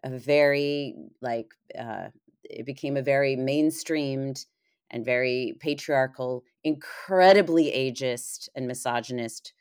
a 0.03 0.09
very 0.17 0.95
like 1.21 1.53
uh, 1.77 2.09
it 2.43 2.65
became 2.65 2.97
a 2.97 3.01
very 3.01 3.35
mainstreamed 3.35 4.45
and 4.91 5.05
very 5.05 5.55
patriarchal, 5.59 6.43
incredibly 6.63 7.65
ageist 7.71 8.49
and 8.55 8.67
misogynist 8.67 9.53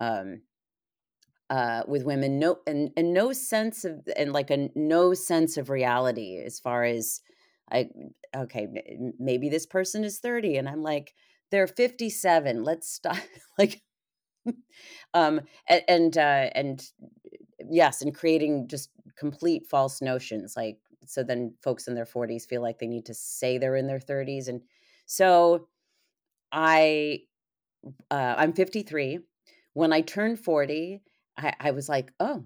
um, 0.00 0.42
uh, 1.48 1.82
with 1.86 2.04
women. 2.04 2.38
No, 2.38 2.58
and, 2.66 2.90
and 2.96 3.12
no 3.12 3.32
sense 3.32 3.84
of 3.84 4.00
and 4.16 4.32
like 4.32 4.50
a 4.50 4.68
no 4.74 5.14
sense 5.14 5.56
of 5.56 5.70
reality 5.70 6.40
as 6.44 6.60
far 6.60 6.84
as 6.84 7.20
I 7.70 7.88
okay 8.36 8.68
maybe 9.18 9.48
this 9.48 9.66
person 9.66 10.04
is 10.04 10.18
thirty 10.18 10.56
and 10.56 10.68
I'm 10.68 10.82
like 10.82 11.14
they're 11.50 11.66
fifty 11.66 12.10
seven. 12.10 12.62
Let's 12.64 12.88
stop 12.90 13.16
like 13.58 13.82
um 15.14 15.40
and 15.68 15.82
and, 15.88 16.18
uh, 16.18 16.50
and 16.54 16.82
yes 17.70 18.02
and 18.02 18.14
creating 18.14 18.68
just 18.68 18.90
complete 19.20 19.66
false 19.66 20.00
notions 20.02 20.54
like 20.56 20.78
so 21.06 21.22
then 21.22 21.54
folks 21.62 21.86
in 21.88 21.94
their 21.94 22.06
40s 22.06 22.48
feel 22.48 22.62
like 22.62 22.78
they 22.78 22.86
need 22.86 23.06
to 23.06 23.14
say 23.14 23.58
they're 23.58 23.76
in 23.76 23.86
their 23.86 24.00
30s 24.00 24.48
and 24.48 24.62
so 25.06 25.68
i 26.52 27.18
uh, 28.10 28.34
i'm 28.38 28.54
53 28.54 29.20
when 29.74 29.92
i 29.92 30.00
turned 30.00 30.40
40 30.40 31.02
I, 31.36 31.54
I 31.60 31.70
was 31.72 31.88
like 31.88 32.12
oh 32.18 32.44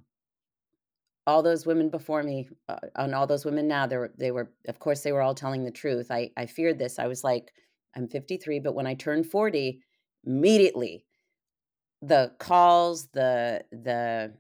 all 1.27 1.43
those 1.43 1.67
women 1.67 1.89
before 1.89 2.23
me 2.23 2.49
uh, 2.69 2.77
and 2.97 3.15
all 3.15 3.27
those 3.27 3.45
women 3.45 3.67
now 3.67 3.87
they 3.87 3.97
were 3.97 4.13
they 4.19 4.31
were 4.31 4.51
of 4.69 4.79
course 4.79 5.01
they 5.01 5.13
were 5.13 5.23
all 5.23 5.35
telling 5.35 5.65
the 5.65 5.71
truth. 5.71 6.11
I 6.11 6.31
i 6.37 6.47
feared 6.47 6.79
this. 6.79 6.99
I 6.99 7.07
was 7.07 7.25
like 7.25 7.53
i'm 7.97 8.09
53 8.09 8.59
but 8.61 8.75
when 8.75 8.87
i 8.87 8.95
turned 8.95 9.27
40 9.31 9.81
immediately 10.25 11.05
the 12.03 12.33
calls 12.39 13.09
the 13.13 13.65
the 13.71 14.35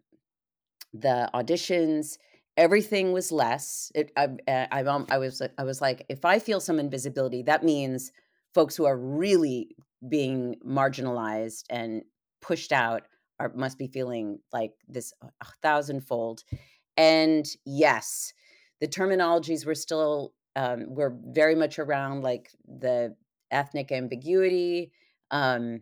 the 0.94 1.28
auditions 1.34 2.18
everything 2.56 3.12
was 3.12 3.32
less 3.32 3.90
it 3.94 4.12
I, 4.16 4.28
I, 4.48 4.68
I 5.10 5.18
was 5.18 5.42
i 5.58 5.64
was 5.64 5.80
like 5.80 6.06
if 6.08 6.24
i 6.24 6.38
feel 6.38 6.60
some 6.60 6.78
invisibility 6.78 7.42
that 7.42 7.64
means 7.64 8.12
folks 8.54 8.76
who 8.76 8.86
are 8.86 8.96
really 8.96 9.76
being 10.08 10.56
marginalized 10.64 11.64
and 11.68 12.02
pushed 12.40 12.72
out 12.72 13.02
are 13.40 13.52
must 13.54 13.78
be 13.78 13.88
feeling 13.88 14.38
like 14.52 14.72
this 14.86 15.12
a 15.22 15.46
thousandfold. 15.62 16.44
And 16.96 17.44
yes 17.66 18.32
the 18.80 18.88
terminologies 18.88 19.66
were 19.66 19.74
still 19.74 20.34
um, 20.56 20.94
were 20.94 21.16
very 21.28 21.54
much 21.54 21.78
around 21.78 22.22
like 22.22 22.50
the 22.66 23.16
ethnic 23.50 23.90
ambiguity 23.90 24.92
um, 25.30 25.80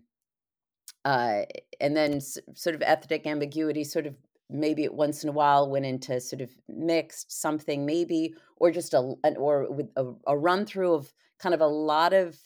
uh, 1.05 1.43
and 1.81 1.97
then 1.97 2.15
s- 2.15 2.39
sort 2.55 2.75
of 2.75 2.83
ethnic 2.83 3.27
ambiguity 3.27 3.85
sort 3.85 4.07
of 4.07 4.15
maybe 4.51 4.85
it 4.85 4.95
once 4.95 5.23
in 5.23 5.29
a 5.29 5.33
while 5.33 5.69
went 5.69 5.87
into 5.87 6.21
sort 6.21 6.43
of 6.43 6.51
mixed 6.69 7.41
something 7.41 7.87
maybe 7.87 8.35
or 8.57 8.71
just 8.71 8.95
a 8.95 9.15
an, 9.25 9.37
or 9.37 9.71
with 9.71 9.91
a, 9.97 10.07
a 10.27 10.37
run 10.37 10.67
through 10.67 10.95
of 10.95 11.13
kind 11.39 11.55
of 11.55 11.61
a 11.61 11.67
lot 11.67 12.13
of 12.13 12.37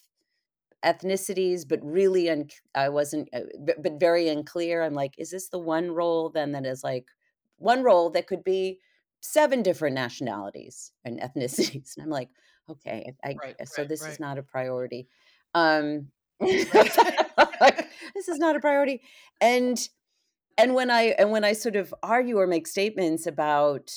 ethnicities 0.85 1.67
but 1.67 1.81
really 1.83 2.29
un- 2.31 2.49
i 2.75 2.88
wasn't 2.88 3.29
uh, 3.33 3.41
but, 3.61 3.83
but 3.83 3.99
very 3.99 4.29
unclear. 4.29 4.83
I'm 4.83 4.95
like 4.95 5.15
is 5.19 5.31
this 5.31 5.49
the 5.49 5.59
one 5.59 5.91
role 5.91 6.31
then 6.31 6.53
that 6.53 6.67
is 6.67 6.85
like 6.85 7.07
one 7.59 7.83
role 7.83 8.11
that 8.11 8.26
could 8.26 8.45
be 8.45 8.79
seven 9.21 9.62
different 9.62 9.95
nationalities 9.95 10.93
and 11.05 11.21
ethnicities? 11.26 11.97
And 11.97 12.05
i'm 12.05 12.11
like 12.11 12.29
okay 12.71 13.12
i, 13.25 13.31
I 13.31 13.37
Right, 13.43 13.69
so 13.69 13.83
right, 13.83 13.88
this 13.88 14.03
is 14.03 14.21
not 14.21 14.38
a 14.38 14.43
priority. 14.43 15.09
Um 15.55 16.09
like, 16.41 17.88
this 18.15 18.29
is 18.29 18.38
not 18.38 18.57
a 18.57 18.61
priority. 18.61 19.00
And 19.41 19.79
and 20.59 20.75
when 20.75 20.91
i 20.91 21.15
and 21.19 21.31
when 21.31 21.45
i 21.45 21.53
sort 21.53 21.77
of 21.77 21.95
argue 22.03 22.39
or 22.39 22.47
make 22.47 22.67
statements 22.67 23.27
about 23.27 23.93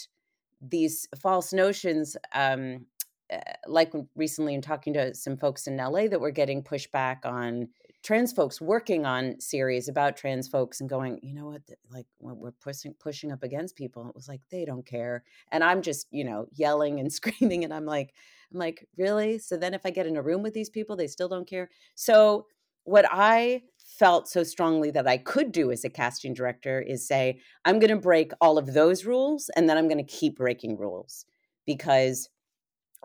these 0.62 1.08
false 1.22 1.54
notions 1.54 2.18
um 2.34 2.86
uh, 3.32 3.38
like 3.68 3.94
recently 4.16 4.56
in 4.56 4.62
talking 4.62 4.92
to 4.94 5.14
some 5.14 5.38
folks 5.38 5.68
in 5.68 5.78
LA 5.78 6.08
that 6.08 6.20
were 6.20 6.32
getting 6.32 6.64
pushback 6.64 7.26
on 7.26 7.70
trans 8.02 8.32
folks 8.32 8.60
working 8.60 9.06
on 9.06 9.40
series 9.40 9.88
about 9.88 10.18
trans 10.18 10.48
folks 10.48 10.80
and 10.82 10.90
going, 10.90 11.20
you 11.22 11.34
know 11.34 11.46
what, 11.46 11.62
like 11.92 12.08
we're 12.20 12.52
pushing 12.52 12.94
pushing 12.96 13.32
up 13.32 13.44
against 13.44 13.76
people. 13.76 14.08
It 14.08 14.16
was 14.16 14.28
like 14.28 14.42
they 14.50 14.66
don't 14.66 14.86
care, 14.86 15.24
and 15.52 15.64
I'm 15.64 15.82
just 15.82 16.08
you 16.12 16.24
know 16.24 16.48
yelling 16.54 17.00
and 17.00 17.12
screaming, 17.20 17.64
and 17.64 17.74
I'm 17.74 17.86
like, 17.86 18.14
I'm 18.52 18.60
like, 18.60 18.88
really? 18.98 19.38
So 19.38 19.58
then 19.58 19.74
if 19.74 19.86
I 19.86 19.92
get 19.92 20.08
in 20.08 20.18
a 20.18 20.24
room 20.24 20.42
with 20.42 20.54
these 20.54 20.70
people, 20.70 20.96
they 20.96 21.08
still 21.08 21.30
don't 21.30 21.48
care. 21.48 21.70
So 21.96 22.48
what 22.90 23.06
I 23.12 23.62
felt 24.00 24.28
so 24.28 24.44
strongly 24.44 24.90
that 24.92 25.08
I 25.08 25.18
could 25.18 25.52
do 25.52 25.72
as 25.72 25.84
a 25.84 25.90
casting 25.90 26.34
director 26.34 26.82
is 26.82 27.08
say, 27.08 27.40
I'm 27.64 27.78
going 27.78 27.92
to 27.92 28.02
break 28.02 28.32
all 28.42 28.58
of 28.58 28.74
those 28.74 29.06
rules, 29.06 29.50
and 29.56 29.70
then 29.70 29.78
I'm 29.78 29.88
going 29.88 30.04
to 30.04 30.12
keep 30.12 30.38
breaking 30.38 30.78
rules 30.78 31.26
because 31.68 32.30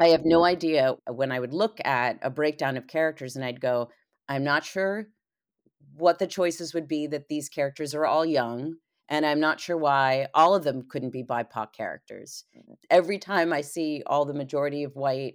I 0.01 0.09
have 0.09 0.25
no 0.25 0.45
idea 0.45 0.95
when 1.07 1.31
I 1.31 1.39
would 1.39 1.53
look 1.53 1.79
at 1.85 2.19
a 2.23 2.31
breakdown 2.31 2.79
of 2.79 2.87
characters 2.87 3.37
and 3.37 3.45
I'd 3.45 3.61
go, 3.61 3.91
I'm 4.27 4.43
not 4.43 4.65
sure 4.65 5.09
what 5.97 6.19
the 6.19 6.27
choices 6.27 6.73
would 6.73 6.89
be 6.89 7.07
that 7.09 7.29
these 7.29 7.51
characters 7.51 7.95
are 7.95 8.07
all 8.07 8.25
young. 8.25 8.77
And 9.11 9.27
I'm 9.27 9.39
not 9.39 9.61
sure 9.61 9.77
why 9.77 10.29
all 10.33 10.55
of 10.55 10.65
them 10.65 10.87
couldn't 10.89 11.13
be 11.13 11.23
BIPOC 11.23 11.75
characters. 11.77 12.45
Every 12.91 13.19
time 13.19 13.53
I 13.53 13.61
see 13.61 14.03
all 14.07 14.25
the 14.25 14.33
majority 14.33 14.83
of 14.83 14.97
white 14.97 15.35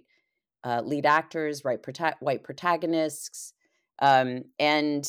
uh, 0.64 0.82
lead 0.84 1.06
actors, 1.06 1.64
right, 1.64 1.80
prota- 1.80 2.16
white 2.18 2.42
protagonists, 2.42 3.54
um, 4.00 4.44
and 4.58 5.06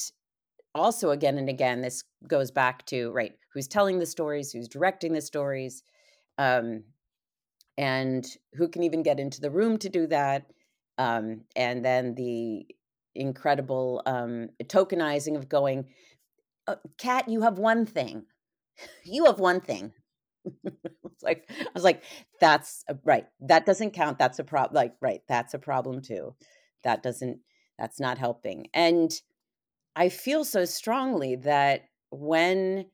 also 0.75 1.11
again 1.11 1.37
and 1.37 1.49
again, 1.49 1.81
this 1.81 2.03
goes 2.27 2.51
back 2.51 2.85
to 2.87 3.11
right, 3.11 3.33
who's 3.53 3.67
telling 3.67 3.99
the 3.99 4.05
stories, 4.05 4.51
who's 4.51 4.67
directing 4.67 5.13
the 5.13 5.21
stories, 5.21 5.83
um, 6.37 6.83
and 7.77 8.25
who 8.53 8.67
can 8.67 8.83
even 8.83 9.03
get 9.03 9.19
into 9.19 9.41
the 9.41 9.51
room 9.51 9.77
to 9.77 9.89
do 9.89 10.07
that 10.07 10.45
um, 10.97 11.41
and 11.55 11.83
then 11.83 12.15
the 12.15 12.65
incredible 13.15 14.01
um, 14.05 14.49
tokenizing 14.65 15.35
of 15.35 15.49
going 15.49 15.85
Kat 16.97 17.27
you 17.27 17.41
have 17.41 17.57
one 17.57 17.85
thing. 17.85 18.25
You 19.03 19.25
have 19.25 19.39
one 19.39 19.61
thing. 19.61 19.93
It's 21.03 21.23
like 21.23 21.45
i 21.51 21.67
was 21.75 21.83
like 21.83 22.03
that's 22.39 22.83
a, 22.87 22.97
right 23.03 23.27
that 23.41 23.65
doesn't 23.67 23.91
count 23.91 24.17
that's 24.17 24.39
a 24.39 24.43
problem 24.43 24.75
like 24.75 24.95
right 25.01 25.21
that's 25.27 25.53
a 25.53 25.59
problem 25.59 26.01
too. 26.01 26.35
That 26.83 27.03
doesn't 27.03 27.39
that's 27.81 27.99
not 27.99 28.17
helping. 28.17 28.67
And 28.73 29.11
i 29.95 30.09
feel 30.09 30.43
so 30.43 30.65
strongly 30.65 31.35
that 31.35 31.89
when 32.11 32.85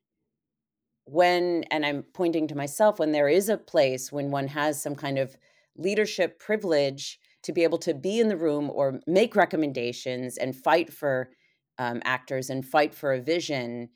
when 1.05 1.63
and 1.71 1.85
i'm 1.85 2.03
pointing 2.13 2.47
to 2.47 2.55
myself 2.55 2.99
when 2.99 3.11
there 3.11 3.29
is 3.29 3.49
a 3.49 3.57
place 3.57 4.11
when 4.11 4.31
one 4.31 4.47
has 4.47 4.81
some 4.81 4.95
kind 4.95 5.17
of 5.17 5.35
leadership 5.77 6.39
privilege 6.39 7.19
to 7.43 7.53
be 7.53 7.63
able 7.63 7.77
to 7.77 7.93
be 7.93 8.19
in 8.19 8.27
the 8.27 8.37
room 8.37 8.69
or 8.73 8.99
make 9.07 9.35
recommendations 9.35 10.37
and 10.37 10.55
fight 10.55 10.91
for 10.91 11.29
um, 11.77 12.01
actors 12.03 12.49
and 12.49 12.65
fight 12.65 12.95
for 12.95 13.13
a 13.13 13.21
vision 13.21 13.89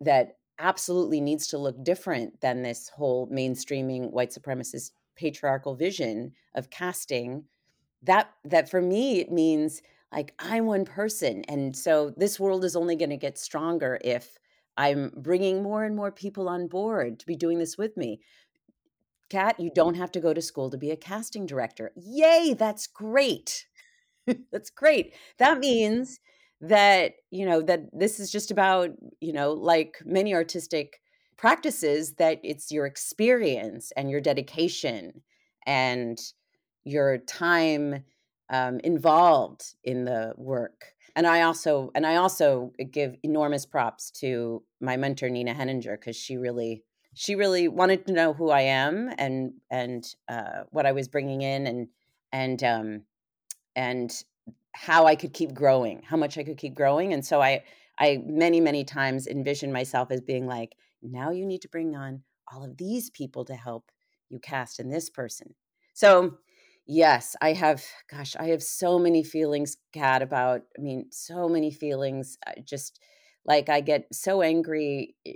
that 0.00 0.36
absolutely 0.58 1.20
needs 1.20 1.46
to 1.46 1.58
look 1.58 1.82
different 1.82 2.40
than 2.42 2.62
this 2.62 2.90
whole 2.90 3.26
mainstreaming 3.28 4.10
white 4.10 4.30
supremacist 4.30 4.90
patriarchal 5.16 5.74
vision 5.74 6.32
of 6.54 6.70
casting 6.70 7.44
that 8.02 8.30
that 8.44 8.68
for 8.68 8.82
me 8.82 9.20
it 9.20 9.32
means 9.32 9.82
like 10.16 10.34
i'm 10.40 10.66
one 10.66 10.84
person 10.86 11.44
and 11.48 11.76
so 11.76 12.12
this 12.16 12.40
world 12.40 12.64
is 12.64 12.76
only 12.76 12.96
going 12.96 13.10
to 13.10 13.16
get 13.18 13.38
stronger 13.38 13.98
if 14.04 14.38
i'm 14.78 15.12
bringing 15.16 15.62
more 15.62 15.84
and 15.84 15.96
more 15.96 16.12
people 16.12 16.48
on 16.48 16.66
board 16.68 17.20
to 17.20 17.26
be 17.26 17.36
doing 17.36 17.58
this 17.58 17.78
with 17.78 17.96
me. 17.96 18.20
Kat 19.30 19.58
you 19.58 19.70
don't 19.74 19.96
have 19.96 20.12
to 20.12 20.20
go 20.20 20.32
to 20.32 20.42
school 20.42 20.70
to 20.70 20.78
be 20.78 20.90
a 20.90 20.96
casting 20.96 21.46
director. 21.46 21.92
Yay 21.96 22.54
that's 22.54 22.86
great. 22.86 23.66
That's 24.52 24.70
great. 24.70 25.14
That 25.38 25.60
means 25.60 26.20
that 26.60 27.12
you 27.30 27.46
know 27.46 27.62
that 27.62 27.82
this 27.92 28.18
is 28.18 28.32
just 28.32 28.50
about 28.50 28.90
you 29.20 29.32
know 29.32 29.52
like 29.52 30.02
many 30.04 30.34
artistic 30.34 31.00
practices 31.36 32.14
that 32.14 32.40
it's 32.42 32.72
your 32.72 32.86
experience 32.86 33.92
and 33.96 34.10
your 34.10 34.20
dedication 34.20 35.22
and 35.66 36.18
your 36.84 37.18
time 37.18 38.04
um, 38.50 38.80
involved 38.80 39.74
in 39.84 40.04
the 40.04 40.32
work. 40.36 40.92
And 41.14 41.26
i 41.26 41.42
also 41.42 41.90
and 41.94 42.06
i 42.06 42.16
also 42.16 42.72
give 42.90 43.16
enormous 43.22 43.64
props 43.64 44.10
to 44.20 44.62
my 44.80 44.98
mentor 44.98 45.30
nina 45.30 45.54
henninger 45.54 45.96
because 45.96 46.14
she 46.14 46.36
really 46.36 46.84
she 47.14 47.34
really 47.34 47.68
wanted 47.68 48.06
to 48.06 48.12
know 48.12 48.34
who 48.34 48.50
i 48.50 48.60
am 48.60 49.10
and 49.16 49.54
and 49.70 50.14
uh, 50.28 50.64
what 50.70 50.84
i 50.84 50.92
was 50.92 51.08
bringing 51.08 51.40
in 51.40 51.66
and 51.66 51.88
and 52.32 52.62
um 52.62 53.02
and 53.74 54.24
how 54.74 55.06
i 55.06 55.16
could 55.16 55.32
keep 55.32 55.54
growing 55.54 56.02
how 56.04 56.18
much 56.18 56.36
i 56.36 56.44
could 56.44 56.58
keep 56.58 56.74
growing. 56.74 57.14
And 57.14 57.24
so 57.24 57.40
i 57.40 57.62
i 57.98 58.22
many 58.26 58.60
many 58.60 58.84
times 58.84 59.26
envision 59.26 59.72
myself 59.72 60.10
as 60.10 60.20
being 60.20 60.46
like 60.46 60.76
now 61.02 61.30
you 61.30 61.46
need 61.46 61.62
to 61.62 61.68
bring 61.68 61.96
on 61.96 62.22
all 62.52 62.62
of 62.62 62.76
these 62.76 63.08
people 63.08 63.44
to 63.46 63.54
help 63.54 63.90
you 64.28 64.38
cast 64.38 64.80
in 64.80 64.90
this 64.90 65.08
person. 65.08 65.54
So 65.94 66.38
Yes, 66.86 67.34
I 67.40 67.52
have 67.52 67.84
gosh, 68.10 68.36
I 68.36 68.46
have 68.46 68.62
so 68.62 68.98
many 68.98 69.22
feelings, 69.24 69.76
Kat, 69.92 70.22
about 70.22 70.62
I 70.78 70.80
mean, 70.82 71.06
so 71.10 71.48
many 71.48 71.70
feelings. 71.72 72.38
I 72.46 72.54
just 72.64 73.00
like 73.44 73.68
I 73.68 73.80
get 73.80 74.06
so 74.14 74.40
angry 74.42 75.16
eh, 75.26 75.32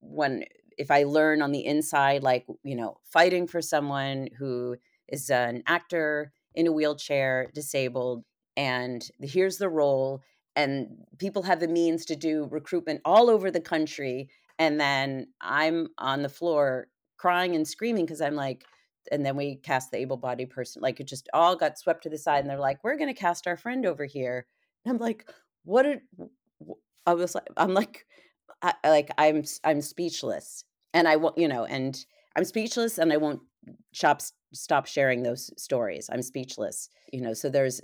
when 0.00 0.44
if 0.78 0.90
I 0.90 1.04
learn 1.04 1.40
on 1.42 1.52
the 1.52 1.64
inside, 1.64 2.22
like, 2.22 2.46
you 2.64 2.74
know, 2.76 2.98
fighting 3.12 3.46
for 3.46 3.60
someone 3.62 4.28
who 4.38 4.76
is 5.08 5.30
an 5.30 5.62
actor 5.66 6.32
in 6.54 6.66
a 6.66 6.72
wheelchair, 6.72 7.50
disabled, 7.54 8.24
and 8.56 9.08
here's 9.20 9.58
the 9.58 9.68
role, 9.68 10.22
and 10.56 10.88
people 11.18 11.42
have 11.44 11.60
the 11.60 11.68
means 11.68 12.04
to 12.06 12.16
do 12.16 12.46
recruitment 12.50 13.00
all 13.04 13.30
over 13.30 13.50
the 13.50 13.60
country. 13.60 14.28
And 14.58 14.80
then 14.80 15.28
I'm 15.40 15.88
on 15.98 16.22
the 16.22 16.28
floor 16.28 16.88
crying 17.16 17.54
and 17.56 17.66
screaming 17.66 18.04
because 18.06 18.20
I'm 18.20 18.34
like, 18.36 18.64
and 19.12 19.24
then 19.24 19.36
we 19.36 19.56
cast 19.56 19.90
the 19.90 19.98
able-bodied 19.98 20.50
person 20.50 20.82
like 20.82 21.00
it 21.00 21.06
just 21.06 21.28
all 21.34 21.56
got 21.56 21.78
swept 21.78 22.02
to 22.02 22.10
the 22.10 22.18
side 22.18 22.40
and 22.40 22.50
they're 22.50 22.58
like 22.58 22.82
we're 22.82 22.96
going 22.96 23.12
to 23.12 23.18
cast 23.18 23.46
our 23.46 23.56
friend 23.56 23.86
over 23.86 24.04
here. 24.04 24.46
And 24.84 24.94
i'm 24.94 24.98
like 24.98 25.28
what 25.64 25.82
did 25.82 26.00
i 27.06 27.14
was 27.14 27.34
like 27.34 27.48
i'm 27.56 27.74
like 27.74 28.06
I, 28.62 28.74
like 28.84 29.10
i'm 29.18 29.44
i'm 29.64 29.80
speechless 29.80 30.64
and 30.92 31.08
i 31.08 31.16
won't 31.16 31.38
you 31.38 31.48
know 31.48 31.64
and 31.64 32.04
i'm 32.36 32.44
speechless 32.44 32.98
and 32.98 33.12
i 33.12 33.16
won't 33.16 33.40
shop 33.92 34.20
stop 34.52 34.86
sharing 34.86 35.22
those 35.22 35.50
stories 35.56 36.08
i'm 36.12 36.22
speechless 36.22 36.88
you 37.12 37.20
know 37.20 37.34
so 37.34 37.48
there's 37.48 37.80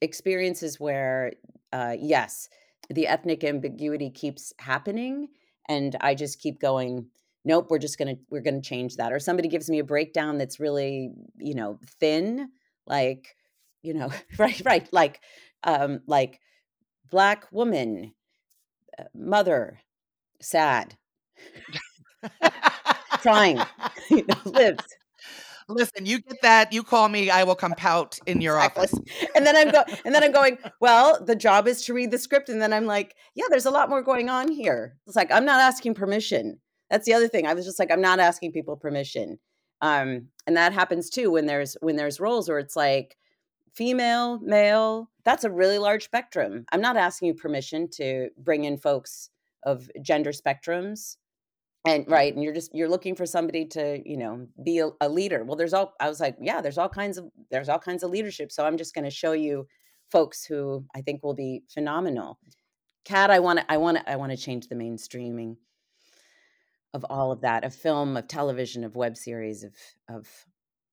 experiences 0.00 0.78
where 0.78 1.32
uh 1.72 1.94
yes 1.98 2.48
the 2.90 3.06
ethnic 3.06 3.44
ambiguity 3.44 4.10
keeps 4.10 4.52
happening 4.58 5.28
and 5.68 5.96
i 6.00 6.14
just 6.14 6.40
keep 6.40 6.60
going 6.60 7.06
nope 7.44 7.66
we're 7.70 7.78
just 7.78 7.98
gonna 7.98 8.14
we're 8.30 8.40
gonna 8.40 8.60
change 8.60 8.96
that 8.96 9.12
or 9.12 9.18
somebody 9.18 9.48
gives 9.48 9.68
me 9.68 9.78
a 9.78 9.84
breakdown 9.84 10.38
that's 10.38 10.60
really 10.60 11.10
you 11.38 11.54
know 11.54 11.78
thin 12.00 12.48
like 12.86 13.36
you 13.82 13.94
know 13.94 14.10
right 14.38 14.60
right 14.64 14.88
like 14.92 15.20
um 15.64 16.00
like 16.06 16.40
black 17.10 17.46
woman 17.52 18.12
uh, 18.98 19.04
mother 19.14 19.78
sad 20.40 20.96
crying 23.20 23.60
you 24.10 24.24
know 24.26 24.50
lives 24.50 24.84
Listen, 25.68 26.06
you 26.06 26.20
get 26.20 26.42
that. 26.42 26.72
You 26.72 26.82
call 26.82 27.08
me. 27.08 27.30
I 27.30 27.44
will 27.44 27.54
come 27.54 27.72
pout 27.76 28.18
in 28.26 28.40
your 28.40 28.56
exactly. 28.56 28.82
office. 28.82 29.00
And 29.34 29.46
then 29.46 29.56
I'm 29.56 29.70
go. 29.70 29.82
And 30.04 30.14
then 30.14 30.22
I'm 30.22 30.32
going. 30.32 30.58
Well, 30.80 31.22
the 31.24 31.36
job 31.36 31.68
is 31.68 31.84
to 31.86 31.94
read 31.94 32.10
the 32.10 32.18
script, 32.18 32.48
and 32.48 32.60
then 32.60 32.72
I'm 32.72 32.86
like, 32.86 33.14
yeah, 33.34 33.44
there's 33.48 33.66
a 33.66 33.70
lot 33.70 33.88
more 33.88 34.02
going 34.02 34.28
on 34.28 34.48
here. 34.48 34.96
It's 35.06 35.16
like 35.16 35.30
I'm 35.32 35.44
not 35.44 35.60
asking 35.60 35.94
permission. 35.94 36.58
That's 36.92 37.06
the 37.06 37.14
other 37.14 37.26
thing. 37.26 37.46
I 37.46 37.54
was 37.54 37.64
just 37.64 37.78
like, 37.78 37.90
I'm 37.90 38.02
not 38.02 38.20
asking 38.20 38.52
people 38.52 38.76
permission. 38.76 39.38
Um, 39.80 40.28
and 40.46 40.56
that 40.56 40.74
happens 40.74 41.08
too 41.08 41.30
when 41.30 41.46
there's 41.46 41.74
when 41.80 41.96
there's 41.96 42.20
roles 42.20 42.48
where 42.48 42.58
it's 42.58 42.76
like 42.76 43.16
female, 43.74 44.38
male. 44.40 45.10
That's 45.24 45.44
a 45.44 45.50
really 45.50 45.78
large 45.78 46.04
spectrum. 46.04 46.66
I'm 46.70 46.82
not 46.82 46.98
asking 46.98 47.28
you 47.28 47.34
permission 47.34 47.88
to 47.94 48.28
bring 48.36 48.64
in 48.64 48.76
folks 48.76 49.30
of 49.64 49.90
gender 50.02 50.32
spectrums 50.32 51.16
and 51.86 52.04
right 52.08 52.34
and 52.34 52.42
you're 52.42 52.52
just 52.52 52.74
you're 52.74 52.88
looking 52.88 53.14
for 53.14 53.26
somebody 53.26 53.64
to 53.64 54.00
you 54.04 54.16
know 54.16 54.46
be 54.62 54.78
a, 54.78 54.90
a, 55.00 55.08
leader 55.08 55.44
well 55.44 55.56
there's 55.56 55.74
all 55.74 55.94
i 56.00 56.08
was 56.08 56.20
like 56.20 56.36
yeah 56.40 56.60
there's 56.60 56.78
all 56.78 56.88
kinds 56.88 57.18
of 57.18 57.28
there's 57.50 57.68
all 57.68 57.78
kinds 57.78 58.02
of 58.02 58.10
leadership 58.10 58.52
so 58.52 58.64
i'm 58.64 58.76
just 58.76 58.94
going 58.94 59.04
to 59.04 59.10
show 59.10 59.32
you 59.32 59.66
folks 60.10 60.44
who 60.44 60.84
i 60.94 61.00
think 61.00 61.22
will 61.22 61.34
be 61.34 61.62
phenomenal 61.72 62.38
kat 63.04 63.30
i 63.30 63.38
want 63.38 63.58
to 63.58 63.72
i 63.72 63.76
want 63.76 63.96
to 63.96 64.10
i 64.10 64.16
want 64.16 64.30
to 64.30 64.36
change 64.36 64.68
the 64.68 64.74
mainstreaming 64.74 65.56
of 66.94 67.04
all 67.08 67.32
of 67.32 67.40
that 67.40 67.64
of 67.64 67.74
film 67.74 68.16
of 68.16 68.28
television 68.28 68.84
of 68.84 68.96
web 68.96 69.16
series 69.16 69.64
of 69.64 69.74
of 70.08 70.28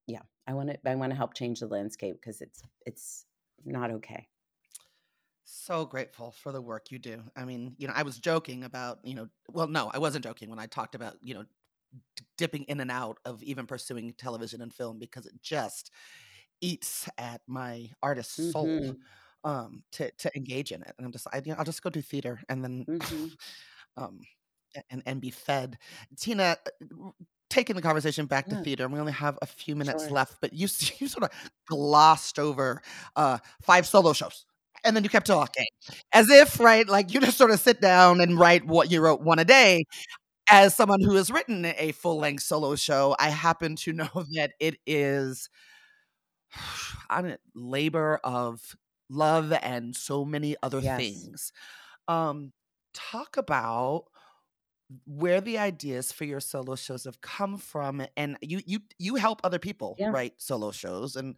yeah 0.08 0.22
i 0.48 0.54
want 0.54 0.70
to 0.70 0.90
i 0.90 0.96
want 0.96 1.12
to 1.12 1.18
help 1.18 1.34
change 1.34 1.60
the 1.60 1.68
landscape 1.68 2.16
because 2.20 2.42
it's 2.42 2.64
it's 2.86 3.26
not 3.66 3.92
okay 3.92 4.28
so 5.52 5.86
grateful 5.86 6.32
for 6.32 6.52
the 6.52 6.62
work 6.62 6.92
you 6.92 7.00
do. 7.00 7.24
I 7.36 7.44
mean, 7.44 7.74
you 7.78 7.88
know, 7.88 7.94
I 7.96 8.04
was 8.04 8.20
joking 8.20 8.64
about, 8.64 9.00
you 9.04 9.16
know, 9.16 9.30
well, 9.52 9.68
no, 9.68 9.90
I 9.92 9.98
wasn't 9.98 10.24
joking 10.24 10.50
when 10.50 10.60
I 10.60 10.68
talked 10.68 10.94
about, 10.94 11.16
you 11.24 11.34
know, 11.34 11.44
dipping 12.38 12.64
in 12.64 12.80
and 12.80 12.92
out 12.92 13.18
of 13.26 13.42
even 13.44 13.66
pursuing 13.66 14.14
television 14.18 14.62
and 14.62 14.74
film 14.74 15.00
because 15.00 15.26
it 15.26 15.34
just 15.42 15.92
eats 16.62 17.10
at 17.18 17.42
my 17.48 17.90
artist's 18.04 18.40
mm-hmm. 18.40 18.52
soul 18.52 18.96
um 19.46 19.84
to 19.94 20.12
to 20.18 20.30
engage 20.36 20.74
in 20.74 20.82
it 20.82 20.94
and 20.98 21.06
i'm 21.06 21.14
just 21.14 21.26
I, 21.32 21.38
you 21.38 21.52
know, 21.52 21.56
i'll 21.58 21.66
just 21.66 21.82
go 21.82 21.90
do 21.90 22.02
theater 22.02 22.42
and 22.50 22.62
then 22.62 22.86
mm-hmm. 22.86 23.28
um 24.04 24.20
and 24.90 25.04
and 25.06 25.22
be 25.22 25.30
fed 25.30 25.78
tina 26.18 26.58
uh, 26.66 27.10
taking 27.50 27.76
the 27.76 27.82
conversation 27.82 28.26
back 28.26 28.46
yeah. 28.48 28.58
to 28.58 28.64
theater 28.64 28.88
we 28.88 29.00
only 29.00 29.12
have 29.12 29.38
a 29.42 29.46
few 29.46 29.76
minutes 29.76 30.04
sure. 30.04 30.12
left 30.12 30.38
but 30.42 30.54
you 30.54 30.68
you 31.00 31.08
sort 31.08 31.24
of 31.24 31.32
glossed 31.68 32.40
over 32.40 32.82
uh 33.16 33.38
five 33.62 33.86
solo 33.86 34.14
shows 34.14 34.46
and 34.84 34.96
then 34.96 35.04
you 35.04 35.10
kept 35.10 35.28
talking 35.28 35.66
as 36.14 36.30
if 36.30 36.60
right 36.60 36.88
like 36.88 37.14
you 37.14 37.20
just 37.20 37.38
sort 37.38 37.52
of 37.52 37.60
sit 37.60 37.82
down 37.82 38.22
and 38.22 38.40
write 38.40 38.66
what 38.66 38.92
you 38.92 39.02
wrote 39.02 39.22
one 39.22 39.40
a 39.40 39.46
day 39.46 39.84
as 40.50 40.76
someone 40.76 41.02
who 41.02 41.14
has 41.16 41.30
written 41.30 41.66
a 41.66 41.92
full-length 41.92 42.44
solo 42.44 42.76
show 42.76 43.16
i 43.20 43.30
happen 43.30 43.76
to 43.76 43.94
know 43.94 44.26
that 44.36 44.52
it 44.60 44.78
is 44.86 45.50
a 47.10 47.38
labor 47.56 48.20
of 48.24 48.76
love 49.10 49.52
and 49.64 49.96
so 49.96 50.24
many 50.24 50.56
other 50.62 50.80
yes. 50.80 51.00
things 51.00 51.52
um 52.08 52.52
talk 52.94 53.38
about 53.38 54.06
where 55.06 55.40
the 55.42 55.58
ideas 55.58 56.12
for 56.12 56.26
your 56.26 56.40
solo 56.40 56.76
shows 56.76 57.04
have 57.04 57.22
come 57.22 57.58
from 57.58 58.04
and 58.18 58.38
you 58.42 58.62
you 58.66 58.80
you 58.98 59.16
help 59.16 59.40
other 59.44 59.60
people 59.60 59.96
yeah. 60.00 60.10
write 60.10 60.34
solo 60.38 60.72
shows 60.72 61.16
and 61.16 61.36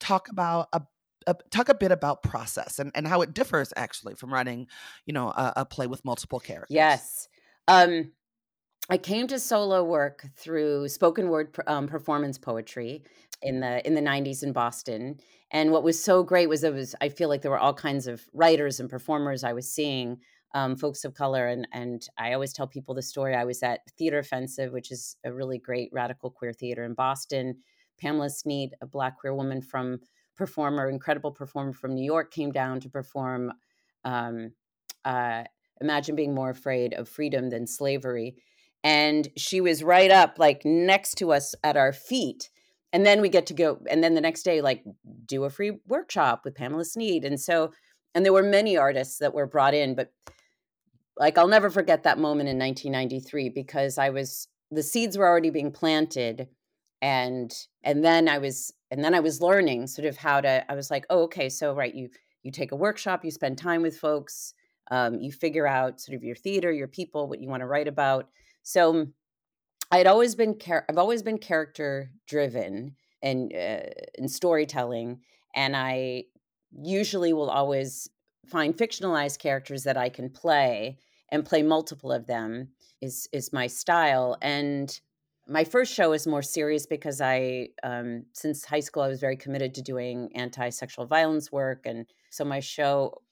talk 0.00 0.28
about 0.28 0.68
a 0.72 0.82
uh, 1.26 1.34
talk 1.50 1.68
a 1.68 1.74
bit 1.74 1.92
about 1.92 2.22
process 2.22 2.78
and, 2.78 2.90
and 2.94 3.06
how 3.06 3.20
it 3.20 3.34
differs 3.34 3.72
actually 3.76 4.14
from 4.14 4.32
writing, 4.32 4.66
you 5.04 5.12
know, 5.12 5.28
a, 5.28 5.52
a 5.56 5.64
play 5.66 5.86
with 5.86 6.04
multiple 6.04 6.40
characters. 6.40 6.74
Yes. 6.74 7.28
Um, 7.66 8.12
I 8.88 8.96
came 8.96 9.26
to 9.26 9.38
solo 9.38 9.84
work 9.84 10.24
through 10.36 10.88
spoken 10.88 11.28
word 11.28 11.54
um, 11.66 11.86
performance 11.86 12.38
poetry 12.38 13.02
in 13.42 13.60
the 13.60 13.86
in 13.86 13.94
the 13.94 14.00
90s 14.00 14.42
in 14.42 14.52
Boston. 14.52 15.18
And 15.50 15.70
what 15.70 15.82
was 15.82 16.02
so 16.02 16.22
great 16.22 16.48
was 16.48 16.64
it 16.64 16.72
was 16.72 16.94
I 17.00 17.10
feel 17.10 17.28
like 17.28 17.42
there 17.42 17.50
were 17.50 17.58
all 17.58 17.74
kinds 17.74 18.06
of 18.06 18.24
writers 18.32 18.80
and 18.80 18.88
performers 18.88 19.44
I 19.44 19.52
was 19.52 19.70
seeing, 19.70 20.20
um, 20.54 20.76
folks 20.76 21.04
of 21.04 21.14
color, 21.14 21.46
and 21.46 21.68
and 21.72 22.06
I 22.18 22.32
always 22.32 22.52
tell 22.52 22.66
people 22.66 22.94
the 22.94 23.02
story. 23.02 23.34
I 23.34 23.44
was 23.44 23.62
at 23.62 23.80
Theater 23.98 24.18
Offensive, 24.18 24.72
which 24.72 24.90
is 24.90 25.16
a 25.24 25.32
really 25.32 25.58
great 25.58 25.90
radical 25.92 26.30
queer 26.30 26.52
theater 26.52 26.84
in 26.84 26.94
Boston. 26.94 27.58
Pamela 28.00 28.30
Sneed, 28.30 28.74
a 28.80 28.86
black 28.86 29.18
queer 29.18 29.34
woman 29.34 29.60
from 29.60 30.00
performer, 30.36 30.88
incredible 30.88 31.32
performer 31.32 31.72
from 31.72 31.94
New 31.94 32.04
York, 32.04 32.32
came 32.32 32.52
down 32.52 32.80
to 32.80 32.88
perform. 32.88 33.52
Um, 34.04 34.52
uh, 35.04 35.44
Imagine 35.80 36.16
being 36.16 36.34
more 36.34 36.50
afraid 36.50 36.92
of 36.94 37.08
freedom 37.08 37.50
than 37.50 37.66
slavery. 37.66 38.36
And 38.82 39.28
she 39.36 39.60
was 39.60 39.82
right 39.82 40.10
up, 40.10 40.38
like 40.38 40.64
next 40.64 41.16
to 41.18 41.32
us 41.32 41.54
at 41.62 41.76
our 41.76 41.92
feet. 41.92 42.50
And 42.92 43.04
then 43.04 43.20
we 43.20 43.28
get 43.28 43.46
to 43.46 43.54
go, 43.54 43.80
and 43.88 44.02
then 44.02 44.14
the 44.14 44.20
next 44.20 44.42
day, 44.44 44.60
like 44.60 44.82
do 45.26 45.44
a 45.44 45.50
free 45.50 45.78
workshop 45.86 46.42
with 46.44 46.54
Pamela 46.54 46.84
Sneed. 46.84 47.24
And 47.24 47.38
so, 47.40 47.72
and 48.14 48.24
there 48.24 48.32
were 48.32 48.42
many 48.42 48.76
artists 48.76 49.18
that 49.18 49.34
were 49.34 49.46
brought 49.46 49.74
in, 49.74 49.94
but 49.94 50.12
like 51.18 51.36
I'll 51.36 51.48
never 51.48 51.70
forget 51.70 52.04
that 52.04 52.18
moment 52.18 52.48
in 52.48 52.58
1993 52.58 53.50
because 53.50 53.98
I 53.98 54.10
was, 54.10 54.48
the 54.70 54.82
seeds 54.82 55.18
were 55.18 55.26
already 55.26 55.50
being 55.50 55.72
planted 55.72 56.48
and 57.00 57.52
and 57.82 58.04
then 58.04 58.28
i 58.28 58.38
was 58.38 58.72
and 58.90 59.04
then 59.04 59.14
i 59.14 59.20
was 59.20 59.40
learning 59.40 59.86
sort 59.86 60.06
of 60.06 60.16
how 60.16 60.40
to 60.40 60.70
i 60.70 60.74
was 60.74 60.90
like 60.90 61.04
oh 61.10 61.22
okay 61.22 61.48
so 61.48 61.74
right 61.74 61.94
you 61.94 62.08
you 62.42 62.50
take 62.50 62.72
a 62.72 62.76
workshop 62.76 63.24
you 63.24 63.30
spend 63.30 63.58
time 63.58 63.82
with 63.82 63.96
folks 63.96 64.54
um, 64.90 65.20
you 65.20 65.30
figure 65.30 65.66
out 65.66 66.00
sort 66.00 66.16
of 66.16 66.24
your 66.24 66.34
theater 66.34 66.72
your 66.72 66.88
people 66.88 67.28
what 67.28 67.40
you 67.40 67.48
want 67.48 67.60
to 67.60 67.66
write 67.66 67.88
about. 67.88 68.28
So 68.62 69.08
i 69.90 69.98
had 69.98 70.06
always 70.06 70.34
been 70.34 70.58
char- 70.58 70.84
i've 70.88 70.98
always 70.98 71.22
been 71.22 71.38
character 71.38 72.10
driven 72.26 72.96
and 73.22 73.52
uh, 73.52 73.80
in 74.16 74.28
storytelling 74.28 75.20
and 75.54 75.76
i 75.76 76.24
usually 76.82 77.32
will 77.32 77.50
always 77.50 78.08
find 78.46 78.76
fictionalized 78.76 79.38
characters 79.38 79.84
that 79.84 79.96
i 79.96 80.08
can 80.08 80.30
play 80.30 80.98
and 81.30 81.44
play 81.44 81.62
multiple 81.62 82.12
of 82.12 82.26
them 82.26 82.68
is 83.00 83.28
is 83.32 83.52
my 83.52 83.66
style 83.66 84.36
and 84.42 85.00
my 85.48 85.64
first 85.64 85.94
show 85.94 86.12
is 86.12 86.26
more 86.26 86.42
serious 86.42 86.86
because 86.86 87.20
I, 87.20 87.70
um, 87.82 88.26
since 88.34 88.64
high 88.64 88.80
school, 88.80 89.02
I 89.02 89.08
was 89.08 89.20
very 89.20 89.36
committed 89.36 89.74
to 89.74 89.82
doing 89.82 90.30
anti 90.34 90.68
sexual 90.68 91.06
violence 91.06 91.50
work. 91.50 91.86
And 91.86 92.06
so 92.30 92.44
my 92.44 92.60
show, 92.60 93.22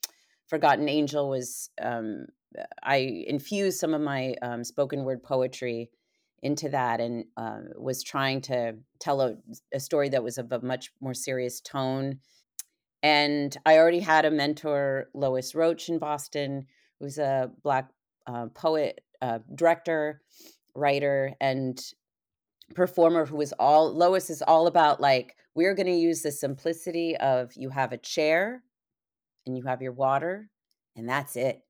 Forgotten 0.48 0.88
Angel, 0.88 1.28
was, 1.28 1.68
um, 1.80 2.26
I 2.82 3.24
infused 3.26 3.78
some 3.78 3.92
of 3.92 4.00
my 4.00 4.34
um, 4.40 4.64
spoken 4.64 5.04
word 5.04 5.22
poetry 5.22 5.90
into 6.42 6.70
that 6.70 7.00
and 7.00 7.24
uh, 7.36 7.60
was 7.76 8.02
trying 8.02 8.40
to 8.42 8.76
tell 8.98 9.20
a, 9.20 9.36
a, 9.74 9.80
story 9.80 10.08
that 10.10 10.22
was 10.22 10.38
of 10.38 10.52
a 10.52 10.60
much 10.60 10.92
more 11.00 11.14
serious 11.14 11.60
tone. 11.60 12.20
And 13.02 13.56
I 13.66 13.76
already 13.78 14.00
had 14.00 14.24
a 14.24 14.30
mentor, 14.30 15.08
Lois 15.12 15.54
Roach 15.54 15.88
in 15.88 15.98
Boston, 15.98 16.66
who's 17.00 17.18
a 17.18 17.50
Black 17.62 17.90
uh, 18.26 18.46
poet, 18.46 19.00
uh, 19.22 19.38
director, 19.54 20.22
writer, 20.74 21.32
and 21.40 21.80
performer 22.74 23.24
who 23.24 23.40
is 23.40 23.54
all 23.58 23.92
Lois 23.92 24.28
is 24.28 24.42
all 24.42 24.66
about 24.66 25.00
like 25.00 25.36
we're 25.54 25.74
going 25.74 25.86
to 25.86 25.92
use 25.92 26.22
the 26.22 26.32
simplicity 26.32 27.16
of 27.16 27.52
you 27.54 27.70
have 27.70 27.92
a 27.92 27.96
chair 27.96 28.62
and 29.46 29.56
you 29.56 29.62
have 29.64 29.80
your 29.80 29.92
water 29.92 30.50
and 30.96 31.08
that's 31.08 31.36
it. 31.36 31.62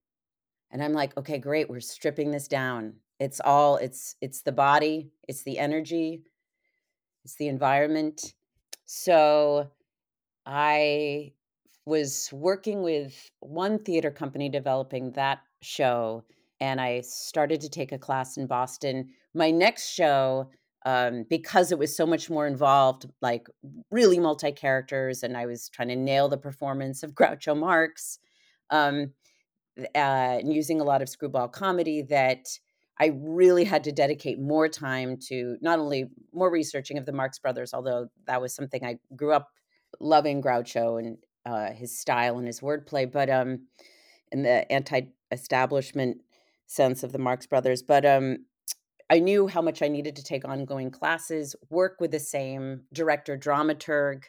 And 0.71 0.83
I'm 0.83 0.93
like, 0.93 1.17
okay, 1.17 1.39
great, 1.39 1.69
we're 1.69 1.81
stripping 1.81 2.31
this 2.31 2.49
down. 2.49 2.95
It's 3.21 3.41
all 3.41 3.77
it's 3.77 4.17
it's 4.21 4.43
the 4.43 4.53
body, 4.53 5.11
it's 5.29 5.43
the 5.43 5.59
energy, 5.59 6.23
it's 7.25 7.37
the 7.37 7.49
environment. 7.49 8.35
So 8.85 9.71
I 10.45 11.33
was 11.87 12.29
working 12.33 12.83
with 12.83 13.31
one 13.41 13.79
theater 13.79 14.11
company 14.11 14.49
developing 14.49 15.13
that 15.13 15.39
show 15.63 16.25
and 16.61 16.81
I 16.81 17.03
started 17.03 17.61
to 17.63 17.69
take 17.69 17.93
a 17.93 17.99
class 17.99 18.37
in 18.37 18.47
Boston. 18.47 19.11
My 19.35 19.51
next 19.51 19.91
show 19.91 20.51
um, 20.87 21.25
because 21.29 21.73
it 21.73 21.81
was 21.81 21.97
so 21.97 22.07
much 22.07 22.31
more 22.31 22.47
involved, 22.47 23.07
like 23.21 23.49
really 23.91 24.21
multi 24.21 24.53
characters, 24.53 25.25
and 25.25 25.37
I 25.37 25.47
was 25.47 25.69
trying 25.69 25.89
to 25.89 25.97
nail 25.97 26.29
the 26.29 26.39
performance 26.39 27.03
of 27.03 27.11
Groucho 27.15 27.59
Marx, 27.59 28.21
um, 28.71 29.13
uh, 29.77 29.99
and 29.99 30.53
using 30.53 30.81
a 30.81 30.85
lot 30.85 31.03
of 31.03 31.09
screwball 31.09 31.49
comedy. 31.49 32.03
That 32.03 32.47
I 33.01 33.11
really 33.17 33.65
had 33.65 33.83
to 33.85 33.93
dedicate 33.93 34.39
more 34.39 34.69
time 34.69 35.19
to 35.27 35.57
not 35.61 35.81
only 35.81 36.09
more 36.33 36.53
researching 36.53 36.99
of 36.99 37.05
the 37.05 37.13
Marx 37.13 37.41
Brothers, 37.41 37.75
although 37.75 38.07
that 38.29 38.41
was 38.41 38.55
something 38.55 38.85
I 38.85 38.99
grew 39.17 39.33
up 39.33 39.49
loving 39.99 40.41
Groucho 40.41 41.01
and 41.01 41.19
uh, 41.47 41.71
his 41.73 41.97
style 41.97 42.39
and 42.39 42.47
his 42.47 42.61
wordplay, 42.61 43.11
but 43.11 43.31
um, 43.31 43.61
in 44.33 44.43
the 44.43 44.71
anti-establishment 44.71 46.19
sense 46.67 47.03
of 47.03 47.13
the 47.13 47.19
Marx 47.19 47.47
Brothers, 47.47 47.83
but 47.83 48.05
um, 48.05 48.39
I 49.09 49.21
knew 49.21 49.47
how 49.47 49.63
much 49.63 49.83
I 49.83 49.89
needed 49.89 50.17
to 50.17 50.25
take 50.25 50.45
ongoing 50.45 50.91
classes, 50.91 51.55
work 51.71 52.01
with 52.01 52.11
the 52.11 52.19
same 52.19 52.83
director, 52.93 53.39
dramaturg. 53.39 54.25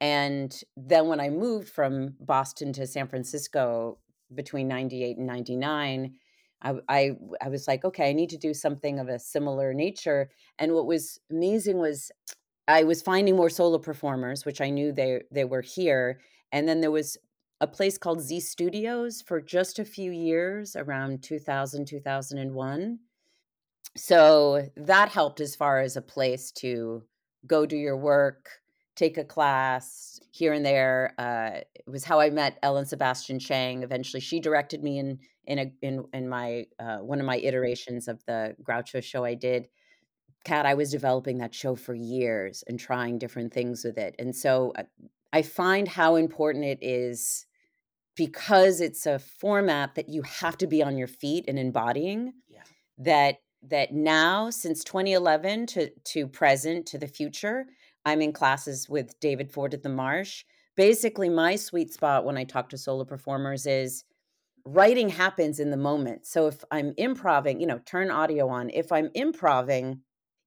And 0.00 0.58
then 0.76 1.08
when 1.08 1.20
I 1.20 1.28
moved 1.28 1.68
from 1.68 2.14
Boston 2.20 2.72
to 2.74 2.86
San 2.86 3.06
Francisco 3.06 3.98
between 4.34 4.66
98 4.66 5.18
and 5.18 5.26
99, 5.26 6.14
I, 6.62 6.74
I, 6.88 7.10
I 7.42 7.48
was 7.50 7.68
like, 7.68 7.84
okay, 7.84 8.08
I 8.08 8.14
need 8.14 8.30
to 8.30 8.38
do 8.38 8.54
something 8.54 8.98
of 8.98 9.08
a 9.08 9.18
similar 9.18 9.74
nature. 9.74 10.30
And 10.58 10.72
what 10.72 10.86
was 10.86 11.20
amazing 11.30 11.78
was 11.78 12.10
I 12.66 12.84
was 12.84 13.02
finding 13.02 13.36
more 13.36 13.50
solo 13.50 13.78
performers, 13.78 14.46
which 14.46 14.62
I 14.62 14.70
knew 14.70 14.90
they 14.90 15.20
they 15.30 15.44
were 15.44 15.60
here. 15.60 16.20
And 16.52 16.68
then 16.68 16.80
there 16.80 16.90
was 16.90 17.16
a 17.60 17.66
place 17.66 17.98
called 17.98 18.20
Z 18.20 18.40
Studios 18.40 19.22
for 19.22 19.40
just 19.40 19.78
a 19.78 19.84
few 19.84 20.12
years 20.12 20.76
around 20.76 21.22
2000 21.22 21.86
2001. 21.86 22.98
So 23.96 24.68
that 24.76 25.08
helped 25.10 25.40
as 25.40 25.54
far 25.54 25.80
as 25.80 25.96
a 25.96 26.02
place 26.02 26.50
to 26.52 27.04
go 27.46 27.64
do 27.64 27.76
your 27.76 27.96
work, 27.96 28.48
take 28.96 29.18
a 29.18 29.24
class 29.24 30.20
here 30.32 30.52
and 30.52 30.64
there. 30.64 31.14
Uh, 31.18 31.60
it 31.74 31.84
was 31.86 32.04
how 32.04 32.20
I 32.20 32.30
met 32.30 32.58
Ellen 32.62 32.86
Sebastian 32.86 33.38
Chang. 33.38 33.82
Eventually, 33.82 34.20
she 34.20 34.40
directed 34.40 34.82
me 34.82 34.98
in 34.98 35.18
in 35.46 35.58
a 35.58 35.72
in 35.82 36.04
in 36.12 36.28
my 36.28 36.66
uh, 36.78 36.98
one 36.98 37.20
of 37.20 37.26
my 37.26 37.38
iterations 37.38 38.08
of 38.08 38.24
the 38.26 38.56
Groucho 38.62 39.02
show 39.02 39.24
I 39.24 39.34
did. 39.34 39.68
Kat, 40.44 40.66
I 40.66 40.74
was 40.74 40.90
developing 40.90 41.38
that 41.38 41.54
show 41.54 41.74
for 41.74 41.94
years 41.94 42.62
and 42.66 42.78
trying 42.78 43.18
different 43.18 43.52
things 43.52 43.82
with 43.84 43.96
it, 43.96 44.14
and 44.18 44.34
so 44.34 44.72
uh, 44.76 44.82
I 45.34 45.42
find 45.42 45.88
how 45.88 46.14
important 46.14 46.64
it 46.64 46.78
is 46.80 47.44
because 48.14 48.80
it's 48.80 49.04
a 49.04 49.18
format 49.18 49.96
that 49.96 50.08
you 50.08 50.22
have 50.22 50.56
to 50.58 50.68
be 50.68 50.80
on 50.80 50.96
your 50.96 51.08
feet 51.08 51.46
and 51.48 51.58
embodying. 51.58 52.34
Yeah. 52.48 52.62
That 52.98 53.38
that 53.68 53.92
now 53.92 54.50
since 54.50 54.84
2011 54.84 55.66
to 55.66 55.90
to 55.90 56.28
present 56.28 56.86
to 56.86 56.98
the 56.98 57.08
future 57.08 57.66
I'm 58.04 58.22
in 58.22 58.32
classes 58.32 58.88
with 58.88 59.18
David 59.18 59.50
Ford 59.50 59.74
at 59.74 59.82
the 59.82 59.88
Marsh. 59.88 60.44
Basically, 60.76 61.28
my 61.28 61.56
sweet 61.56 61.92
spot 61.92 62.24
when 62.24 62.36
I 62.36 62.44
talk 62.44 62.68
to 62.68 62.78
solo 62.78 63.04
performers 63.04 63.66
is 63.66 64.04
writing 64.64 65.08
happens 65.08 65.58
in 65.58 65.70
the 65.70 65.76
moment. 65.76 66.26
So 66.26 66.46
if 66.46 66.62
I'm 66.70 66.94
improving, 66.96 67.60
you 67.60 67.66
know, 67.66 67.80
turn 67.84 68.10
audio 68.10 68.48
on. 68.48 68.70
If 68.70 68.92
I'm 68.92 69.10
improving, 69.14 70.00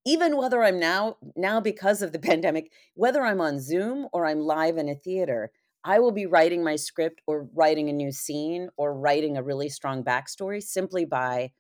even 0.08 0.38
whether 0.38 0.64
I'm 0.64 0.80
now 0.80 1.18
now 1.36 1.60
because 1.60 2.02
of 2.02 2.14
the 2.14 2.20
pandemic, 2.30 2.72
whether 2.96 3.24
I'm 3.24 3.42
on 3.42 3.60
Zoom 3.60 4.08
or 4.14 4.26
I'm 4.26 4.40
live 4.40 4.78
in 4.78 4.88
a 4.88 4.96
theater, 4.96 5.52
I 5.84 6.00
will 6.00 6.14
be 6.14 6.26
writing 6.26 6.64
my 6.64 6.78
script 6.78 7.22
or 7.28 7.50
writing 7.54 7.90
a 7.90 7.94
new 7.94 8.12
scene 8.12 8.70
or 8.78 8.98
writing 8.98 9.36
a 9.36 9.44
really 9.44 9.70
strong 9.70 10.04
backstory 10.04 10.64
simply 10.64 11.04
by 11.04 11.52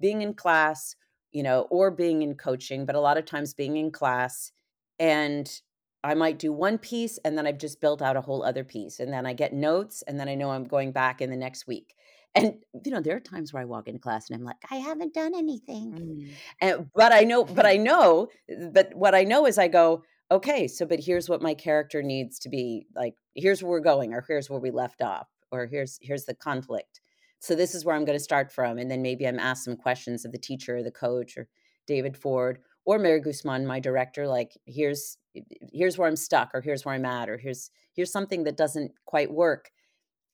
being 0.00 0.20
in 0.20 0.34
class, 0.34 0.96
you 1.30 1.44
know, 1.44 1.68
or 1.70 1.92
being 1.92 2.22
in 2.22 2.34
coaching, 2.34 2.86
but 2.86 2.96
a 2.96 3.00
lot 3.00 3.18
of 3.18 3.24
times 3.24 3.54
being 3.54 3.76
in 3.76 3.92
class 3.92 4.50
and 4.98 5.60
I 6.04 6.14
might 6.14 6.40
do 6.40 6.52
one 6.52 6.78
piece 6.78 7.18
and 7.24 7.38
then 7.38 7.46
I've 7.46 7.58
just 7.58 7.80
built 7.80 8.02
out 8.02 8.16
a 8.16 8.20
whole 8.20 8.42
other 8.42 8.64
piece. 8.64 8.98
And 8.98 9.12
then 9.12 9.24
I 9.24 9.34
get 9.34 9.52
notes 9.52 10.02
and 10.08 10.18
then 10.18 10.28
I 10.28 10.34
know 10.34 10.50
I'm 10.50 10.64
going 10.64 10.90
back 10.90 11.20
in 11.20 11.30
the 11.30 11.36
next 11.36 11.68
week. 11.68 11.94
And 12.34 12.54
you 12.84 12.90
know, 12.90 13.00
there 13.00 13.16
are 13.16 13.20
times 13.20 13.52
where 13.52 13.62
I 13.62 13.66
walk 13.66 13.88
into 13.88 14.00
class 14.00 14.30
and 14.30 14.38
I'm 14.38 14.44
like, 14.44 14.56
I 14.70 14.76
haven't 14.76 15.14
done 15.14 15.34
anything. 15.34 15.92
Mm. 15.92 16.30
And 16.60 16.90
but 16.94 17.12
I 17.12 17.22
know, 17.22 17.44
but 17.44 17.66
I 17.66 17.76
mm. 17.76 17.82
know, 17.82 18.28
eh, 18.48 18.68
but 18.72 18.94
what 18.94 19.14
I 19.14 19.24
know 19.24 19.46
is 19.46 19.58
I 19.58 19.68
go, 19.68 20.02
okay, 20.30 20.66
so 20.66 20.86
but 20.86 21.00
here's 21.00 21.28
what 21.28 21.42
my 21.42 21.54
character 21.54 22.02
needs 22.02 22.38
to 22.40 22.48
be 22.48 22.86
like, 22.94 23.14
here's 23.34 23.62
where 23.62 23.70
we're 23.70 23.80
going, 23.80 24.14
or 24.14 24.24
here's 24.26 24.48
where 24.48 24.60
we 24.60 24.70
left 24.70 25.02
off, 25.02 25.28
or 25.50 25.66
here's 25.66 25.98
here's 26.00 26.24
the 26.24 26.34
conflict. 26.34 27.00
So 27.40 27.54
this 27.54 27.74
is 27.74 27.84
where 27.84 27.96
I'm 27.96 28.04
going 28.04 28.18
to 28.18 28.22
start 28.24 28.52
from. 28.52 28.78
And 28.78 28.90
then 28.90 29.02
maybe 29.02 29.26
I'm 29.26 29.40
asked 29.40 29.64
some 29.64 29.76
questions 29.76 30.24
of 30.24 30.30
the 30.30 30.38
teacher 30.38 30.76
or 30.76 30.82
the 30.84 30.92
coach 30.92 31.36
or 31.36 31.48
David 31.88 32.16
Ford 32.16 32.60
or 32.84 32.98
Mary 32.98 33.20
Guzman, 33.20 33.66
my 33.66 33.80
director, 33.80 34.26
like 34.26 34.56
here's 34.66 35.16
eh, 35.36 35.40
here's 35.72 35.98
where 35.98 36.08
I'm 36.08 36.16
stuck, 36.16 36.50
or 36.54 36.60
here's 36.60 36.84
where 36.84 36.94
I'm 36.94 37.04
at, 37.04 37.28
or 37.28 37.38
here's 37.38 37.70
here's 37.92 38.12
something 38.12 38.44
that 38.44 38.56
doesn't 38.56 38.92
quite 39.04 39.30
work. 39.30 39.70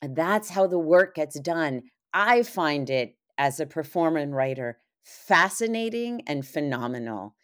And 0.00 0.14
that's 0.14 0.50
how 0.50 0.66
the 0.66 0.78
work 0.78 1.14
gets 1.14 1.38
done. 1.40 1.82
I 2.12 2.42
find 2.42 2.88
it 2.88 3.16
as 3.36 3.60
a 3.60 3.66
performer 3.66 4.18
and 4.18 4.34
writer 4.34 4.78
fascinating 5.04 6.22
and 6.26 6.46
phenomenal. 6.46 7.34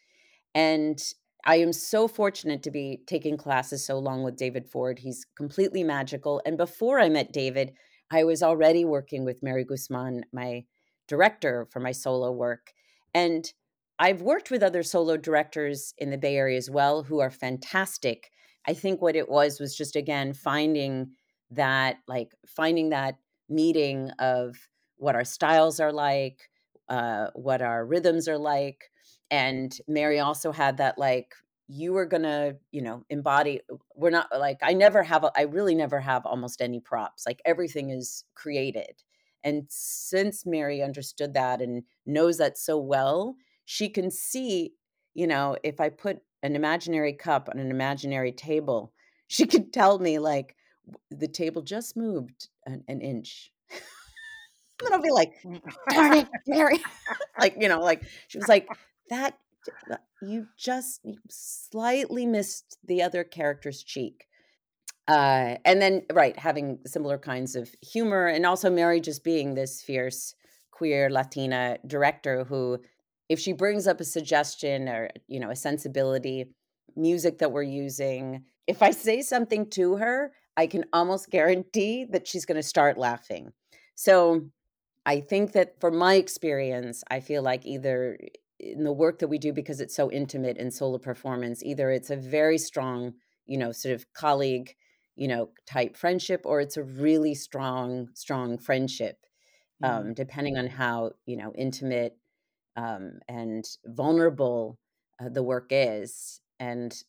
And 0.54 1.02
I 1.46 1.56
am 1.56 1.72
so 1.72 2.06
fortunate 2.08 2.62
to 2.62 2.70
be 2.70 3.00
taking 3.06 3.36
classes 3.36 3.86
so 3.86 3.98
long 3.98 4.22
with 4.22 4.36
David 4.36 4.66
Ford. 4.66 4.98
He's 4.98 5.26
completely 5.36 5.82
magical. 5.82 6.42
And 6.44 6.56
before 6.56 7.00
I 7.00 7.08
met 7.08 7.32
David, 7.32 7.72
I 8.10 8.24
was 8.24 8.42
already 8.42 8.84
working 8.84 9.24
with 9.24 9.42
Mary 9.42 9.64
Guzman, 9.64 10.24
my 10.32 10.64
director 11.08 11.66
for 11.70 11.80
my 11.80 11.92
solo 11.92 12.30
work. 12.32 12.72
And 13.14 13.50
I've 13.98 14.22
worked 14.22 14.50
with 14.50 14.62
other 14.62 14.82
solo 14.82 15.16
directors 15.16 15.94
in 15.98 16.10
the 16.10 16.18
Bay 16.18 16.36
Area 16.36 16.58
as 16.58 16.70
well 16.70 17.04
who 17.04 17.20
are 17.20 17.30
fantastic. 17.30 18.30
I 18.66 18.74
think 18.74 19.00
what 19.00 19.16
it 19.16 19.28
was 19.28 19.60
was 19.60 19.76
just 19.76 19.96
again 19.96 20.32
finding 20.32 21.12
that 21.50 21.98
like 22.08 22.32
finding 22.46 22.90
that 22.90 23.16
meeting 23.48 24.10
of 24.18 24.56
what 24.96 25.14
our 25.14 25.24
styles 25.24 25.80
are 25.80 25.92
like, 25.92 26.50
uh, 26.88 27.28
what 27.34 27.62
our 27.62 27.84
rhythms 27.84 28.28
are 28.28 28.38
like, 28.38 28.90
and 29.30 29.76
Mary 29.88 30.20
also 30.20 30.52
had 30.52 30.78
that 30.78 30.98
like 30.98 31.34
you 31.66 31.92
were 31.92 32.06
gonna 32.06 32.54
you 32.72 32.82
know 32.82 33.02
embody 33.08 33.58
we're 33.96 34.10
not 34.10 34.28
like 34.38 34.58
i 34.62 34.74
never 34.74 35.02
have 35.02 35.24
a, 35.24 35.32
I 35.34 35.44
really 35.44 35.74
never 35.74 35.98
have 35.98 36.26
almost 36.26 36.60
any 36.60 36.78
props 36.78 37.24
like 37.26 37.40
everything 37.46 37.88
is 37.88 38.24
created 38.34 39.02
and 39.42 39.64
since 39.70 40.44
mary 40.44 40.82
understood 40.82 41.32
that 41.32 41.62
and 41.62 41.84
knows 42.04 42.36
that 42.36 42.58
so 42.58 42.76
well 42.76 43.36
she 43.64 43.88
can 43.88 44.10
see, 44.10 44.74
you 45.14 45.26
know, 45.26 45.56
if 45.62 45.80
I 45.80 45.88
put 45.88 46.18
an 46.42 46.56
imaginary 46.56 47.14
cup 47.14 47.48
on 47.52 47.58
an 47.58 47.70
imaginary 47.70 48.32
table, 48.32 48.92
she 49.26 49.46
could 49.46 49.72
tell 49.72 49.98
me 49.98 50.18
like 50.18 50.54
the 51.10 51.28
table 51.28 51.62
just 51.62 51.96
moved 51.96 52.48
an, 52.66 52.84
an 52.88 53.00
inch. 53.00 53.50
and 53.70 53.80
then 54.80 54.92
I'll 54.92 55.02
be 55.02 55.10
like, 55.10 55.32
darn 55.90 56.18
it, 56.18 56.28
Mary. 56.46 56.80
like, 57.38 57.56
you 57.58 57.68
know, 57.68 57.80
like 57.80 58.02
she 58.28 58.38
was 58.38 58.48
like, 58.48 58.68
that 59.10 59.38
you 60.22 60.46
just 60.58 61.00
slightly 61.30 62.26
missed 62.26 62.78
the 62.84 63.02
other 63.02 63.24
character's 63.24 63.82
cheek. 63.82 64.26
Uh, 65.06 65.56
and 65.64 65.82
then 65.82 66.02
right, 66.12 66.38
having 66.38 66.78
similar 66.86 67.18
kinds 67.18 67.56
of 67.56 67.74
humor, 67.82 68.26
and 68.26 68.46
also 68.46 68.70
Mary 68.70 69.00
just 69.00 69.22
being 69.22 69.54
this 69.54 69.82
fierce 69.82 70.34
queer 70.70 71.08
Latina 71.08 71.78
director 71.86 72.44
who 72.44 72.78
if 73.28 73.38
she 73.38 73.52
brings 73.52 73.86
up 73.86 74.00
a 74.00 74.04
suggestion 74.04 74.88
or 74.88 75.08
you 75.28 75.38
know 75.40 75.50
a 75.50 75.56
sensibility 75.56 76.46
music 76.96 77.38
that 77.38 77.52
we're 77.52 77.62
using 77.62 78.44
if 78.66 78.82
i 78.82 78.90
say 78.90 79.22
something 79.22 79.68
to 79.70 79.96
her 79.96 80.32
i 80.56 80.66
can 80.66 80.84
almost 80.92 81.30
guarantee 81.30 82.04
that 82.04 82.26
she's 82.26 82.46
going 82.46 82.56
to 82.56 82.62
start 82.62 82.98
laughing 82.98 83.52
so 83.94 84.42
i 85.06 85.20
think 85.20 85.52
that 85.52 85.78
from 85.80 85.96
my 85.96 86.14
experience 86.14 87.04
i 87.10 87.20
feel 87.20 87.42
like 87.42 87.64
either 87.66 88.18
in 88.60 88.84
the 88.84 88.92
work 88.92 89.18
that 89.18 89.28
we 89.28 89.38
do 89.38 89.52
because 89.52 89.80
it's 89.80 89.96
so 89.96 90.10
intimate 90.10 90.56
in 90.56 90.70
solo 90.70 90.98
performance 90.98 91.62
either 91.62 91.90
it's 91.90 92.10
a 92.10 92.16
very 92.16 92.58
strong 92.58 93.14
you 93.46 93.58
know 93.58 93.72
sort 93.72 93.94
of 93.94 94.12
colleague 94.14 94.74
you 95.16 95.28
know 95.28 95.50
type 95.66 95.96
friendship 95.96 96.42
or 96.44 96.60
it's 96.60 96.76
a 96.76 96.82
really 96.82 97.34
strong 97.34 98.08
strong 98.14 98.58
friendship 98.58 99.18
mm. 99.82 99.88
um, 99.88 100.14
depending 100.14 100.56
on 100.56 100.66
how 100.66 101.10
you 101.26 101.36
know 101.36 101.52
intimate 101.54 102.16
um, 102.76 103.18
and 103.28 103.64
vulnerable 103.86 104.78
uh, 105.20 105.28
the 105.28 105.42
work 105.42 105.66
is 105.70 106.40
and 106.58 107.02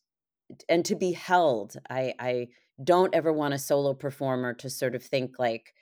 and 0.68 0.84
to 0.84 0.94
be 0.94 1.12
held 1.12 1.76
i 1.90 2.14
i 2.18 2.48
don't 2.82 3.14
ever 3.14 3.32
want 3.32 3.54
a 3.54 3.58
solo 3.58 3.94
performer 3.94 4.52
to 4.54 4.70
sort 4.70 4.94
of 4.94 5.02
think 5.02 5.38
like 5.38 5.74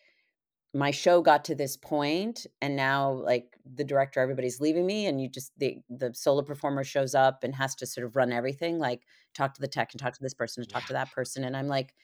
my 0.74 0.90
show 0.90 1.22
got 1.22 1.44
to 1.44 1.54
this 1.54 1.76
point 1.76 2.46
and 2.60 2.74
now 2.74 3.10
like 3.10 3.56
the 3.76 3.84
director 3.84 4.20
everybody's 4.20 4.60
leaving 4.60 4.84
me 4.84 5.06
and 5.06 5.20
you 5.20 5.28
just 5.28 5.52
the 5.58 5.78
the 5.88 6.12
solo 6.14 6.42
performer 6.42 6.82
shows 6.82 7.14
up 7.14 7.44
and 7.44 7.54
has 7.54 7.74
to 7.76 7.86
sort 7.86 8.04
of 8.06 8.16
run 8.16 8.32
everything 8.32 8.78
like 8.78 9.02
talk 9.34 9.54
to 9.54 9.60
the 9.60 9.68
tech 9.68 9.92
and 9.92 10.00
talk 10.00 10.12
to 10.12 10.22
this 10.22 10.34
person 10.34 10.62
and 10.62 10.68
talk 10.68 10.84
to 10.86 10.92
that 10.92 11.10
person 11.12 11.44
and 11.44 11.56
i'm 11.56 11.68
like 11.68 11.94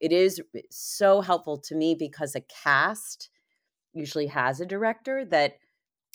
it 0.00 0.12
is 0.12 0.40
so 0.70 1.20
helpful 1.20 1.58
to 1.58 1.74
me 1.74 1.94
because 1.94 2.34
a 2.34 2.40
cast 2.40 3.30
usually 3.92 4.28
has 4.28 4.60
a 4.60 4.66
director 4.66 5.24
that 5.24 5.54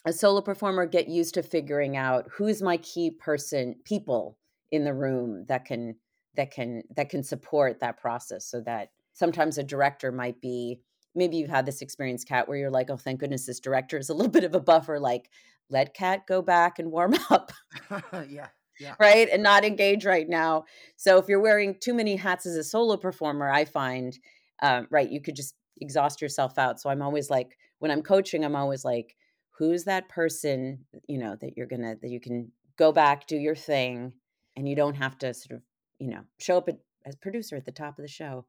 a 0.06 0.14
solo 0.14 0.40
performer 0.42 0.86
get 0.86 1.10
used 1.10 1.34
to 1.34 1.44
figuring 1.44 1.98
out 1.98 2.26
who's 2.32 2.62
my 2.62 2.78
key 2.78 3.12
person 3.12 3.76
people 3.84 4.38
in 4.72 4.86
the 4.86 4.94
room 4.94 5.46
that 5.48 5.66
can 5.66 5.96
that 6.36 6.52
can 6.52 6.84
that 6.96 7.10
can 7.10 7.24
support 7.24 7.80
that 7.80 7.98
process 7.98 8.46
so 8.46 8.62
that 8.62 8.90
sometimes 9.14 9.58
a 9.58 9.64
director 9.64 10.12
might 10.12 10.40
be 10.42 10.80
maybe 11.16 11.38
you've 11.38 11.50
had 11.50 11.66
this 11.66 11.82
experience 11.82 12.24
kat 12.24 12.48
where 12.48 12.58
you're 12.58 12.72
like 12.72 12.90
oh 12.90 12.98
thank 12.98 13.20
goodness 13.20 13.46
this 13.46 13.60
director 13.60 13.98
is 13.98 14.10
a 14.10 14.14
little 14.14 14.32
bit 14.38 14.44
of 14.44 14.56
a 14.56 14.60
buffer 14.60 15.00
like 15.00 15.30
let 15.70 15.94
kat 15.94 16.28
go 16.28 16.42
back 16.42 16.80
and 16.80 16.92
warm 16.92 17.16
up 17.30 17.52
yeah 18.30 18.48
yeah. 18.80 18.94
right 19.00 19.30
and 19.32 19.42
not 19.42 19.64
engage 19.64 20.06
right 20.06 20.28
now 20.28 20.64
so 20.98 21.18
if 21.18 21.28
you're 21.28 21.40
wearing 21.40 21.76
too 21.80 21.94
many 21.94 22.16
hats 22.16 22.46
as 22.46 22.56
a 22.56 22.64
solo 22.64 22.98
performer 22.98 23.50
i 23.50 23.64
find 23.66 24.20
um, 24.62 24.88
right 24.90 25.12
you 25.12 25.22
could 25.22 25.36
just 25.36 25.56
exhaust 25.82 26.22
yourself 26.22 26.58
out 26.58 26.80
so 26.80 26.90
i'm 26.90 27.02
always 27.02 27.30
like 27.30 27.58
when 27.80 27.92
i'm 27.92 28.02
coaching 28.02 28.44
i'm 28.44 28.56
always 28.56 28.84
like 28.84 29.16
who's 29.58 29.86
that 29.86 30.10
person 30.10 30.80
you 31.08 31.18
know 31.18 31.36
that 31.40 31.56
you're 31.56 31.68
gonna 31.68 31.96
that 32.02 32.10
you 32.10 32.20
can 32.20 32.52
go 32.78 32.92
back 32.92 33.28
do 33.28 33.38
your 33.38 33.56
thing 33.56 34.12
and 34.56 34.68
you 34.68 34.76
don't 34.76 34.96
have 34.96 35.18
to 35.18 35.34
sort 35.34 35.58
of 35.58 35.64
you 36.00 36.10
know 36.10 36.22
show 36.40 36.58
up 36.58 36.70
at, 36.70 36.78
as 37.06 37.16
producer 37.16 37.56
at 37.56 37.66
the 37.66 37.72
top 37.72 37.98
of 37.98 38.04
the 38.04 38.10
show. 38.10 38.46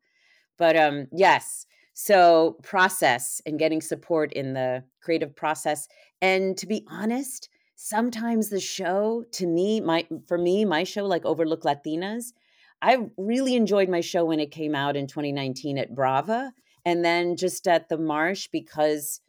But 0.58 0.76
um 0.76 1.06
yes 1.12 1.66
so 1.98 2.58
process 2.62 3.40
and 3.46 3.58
getting 3.58 3.80
support 3.80 4.32
in 4.34 4.52
the 4.52 4.84
creative 5.00 5.34
process. 5.34 5.88
And 6.20 6.56
to 6.58 6.66
be 6.66 6.84
honest 6.90 7.48
sometimes 7.76 8.48
the 8.48 8.58
show 8.58 9.22
to 9.30 9.46
me 9.46 9.80
my 9.80 10.06
for 10.26 10.38
me 10.38 10.64
my 10.64 10.82
show 10.82 11.04
like 11.04 11.24
overlook 11.26 11.62
latinas 11.62 12.32
i 12.80 12.96
really 13.18 13.54
enjoyed 13.54 13.88
my 13.88 14.00
show 14.00 14.24
when 14.24 14.40
it 14.40 14.50
came 14.50 14.74
out 14.74 14.96
in 14.96 15.06
2019 15.06 15.76
at 15.76 15.94
brava 15.94 16.52
and 16.86 17.04
then 17.04 17.36
just 17.36 17.68
at 17.68 17.90
the 17.90 17.98
marsh 17.98 18.48
because 18.50 19.20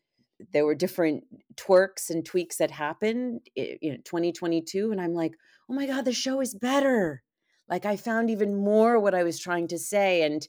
there 0.53 0.65
were 0.65 0.75
different 0.75 1.25
twerks 1.55 2.09
and 2.09 2.25
tweaks 2.25 2.57
that 2.57 2.71
happened 2.71 3.41
in 3.55 4.01
2022 4.05 4.91
and 4.91 5.01
i'm 5.01 5.13
like 5.13 5.33
oh 5.69 5.73
my 5.73 5.85
god 5.85 6.05
the 6.05 6.13
show 6.13 6.39
is 6.39 6.55
better 6.55 7.21
like 7.69 7.85
i 7.85 7.95
found 7.95 8.29
even 8.29 8.55
more 8.55 8.99
what 8.99 9.15
i 9.15 9.23
was 9.23 9.39
trying 9.39 9.67
to 9.67 9.77
say 9.77 10.23
and 10.23 10.47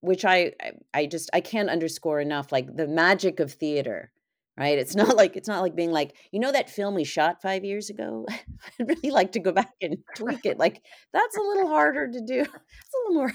which 0.00 0.24
i 0.24 0.52
i 0.94 1.06
just 1.06 1.30
i 1.32 1.40
can't 1.40 1.70
underscore 1.70 2.20
enough 2.20 2.52
like 2.52 2.76
the 2.76 2.88
magic 2.88 3.40
of 3.40 3.52
theater 3.52 4.12
right? 4.56 4.78
It's 4.78 4.94
not 4.94 5.16
like 5.16 5.36
it's 5.36 5.48
not 5.48 5.62
like 5.62 5.74
being 5.74 5.92
like 5.92 6.14
you 6.30 6.40
know 6.40 6.52
that 6.52 6.70
film 6.70 6.94
we 6.94 7.04
shot 7.04 7.42
five 7.42 7.64
years 7.64 7.90
ago? 7.90 8.26
I'd 8.80 8.88
really 8.88 9.10
like 9.10 9.32
to 9.32 9.40
go 9.40 9.52
back 9.52 9.72
and 9.80 9.98
tweak 10.16 10.44
it 10.44 10.58
like 10.58 10.82
that's 11.12 11.36
a 11.36 11.40
little 11.40 11.68
harder 11.68 12.10
to 12.10 12.20
do. 12.20 12.40
It's 12.40 12.94
a 12.94 13.08
little 13.08 13.14
more 13.14 13.32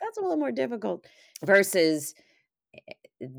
that's 0.00 0.18
a 0.18 0.20
little 0.20 0.36
more 0.36 0.52
difficult. 0.52 1.06
Versus 1.44 2.14
eh, 2.74 2.92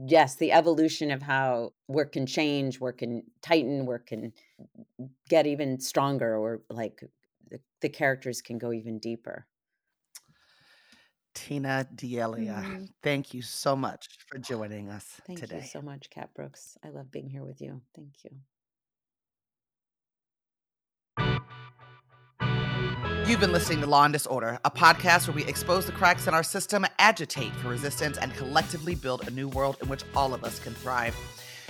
yes 0.07 0.35
the 0.35 0.51
evolution 0.51 1.11
of 1.11 1.21
how 1.21 1.71
work 1.87 2.13
can 2.13 2.25
change 2.25 2.79
work 2.79 2.99
can 2.99 3.23
tighten 3.41 3.85
work 3.85 4.07
can 4.07 4.31
get 5.29 5.47
even 5.47 5.79
stronger 5.79 6.37
or 6.37 6.61
like 6.69 7.03
the, 7.51 7.59
the 7.81 7.89
characters 7.89 8.41
can 8.41 8.57
go 8.57 8.71
even 8.71 8.97
deeper 8.97 9.45
Tina 11.33 11.87
D'Elia, 11.95 12.63
mm-hmm. 12.65 12.83
thank 13.01 13.33
you 13.33 13.41
so 13.41 13.75
much 13.75 14.07
for 14.27 14.37
joining 14.37 14.89
us 14.89 15.21
thank 15.25 15.39
today. 15.39 15.59
Thank 15.59 15.63
you 15.63 15.69
so 15.69 15.81
much, 15.81 16.09
Kat 16.09 16.33
Brooks. 16.33 16.77
I 16.83 16.89
love 16.89 17.09
being 17.11 17.29
here 17.29 17.43
with 17.43 17.61
you. 17.61 17.81
Thank 17.95 18.15
you. 18.25 18.31
You've 23.25 23.39
been 23.39 23.53
listening 23.53 23.79
to 23.81 23.87
Law 23.87 24.03
and 24.03 24.11
Disorder, 24.11 24.59
a 24.65 24.71
podcast 24.71 25.27
where 25.27 25.35
we 25.35 25.45
expose 25.45 25.85
the 25.85 25.93
cracks 25.93 26.27
in 26.27 26.33
our 26.33 26.43
system, 26.43 26.85
agitate 26.99 27.53
for 27.57 27.69
resistance, 27.69 28.17
and 28.17 28.33
collectively 28.33 28.95
build 28.95 29.25
a 29.27 29.31
new 29.31 29.47
world 29.47 29.77
in 29.81 29.87
which 29.87 30.03
all 30.15 30.33
of 30.33 30.43
us 30.43 30.59
can 30.59 30.73
thrive. 30.73 31.15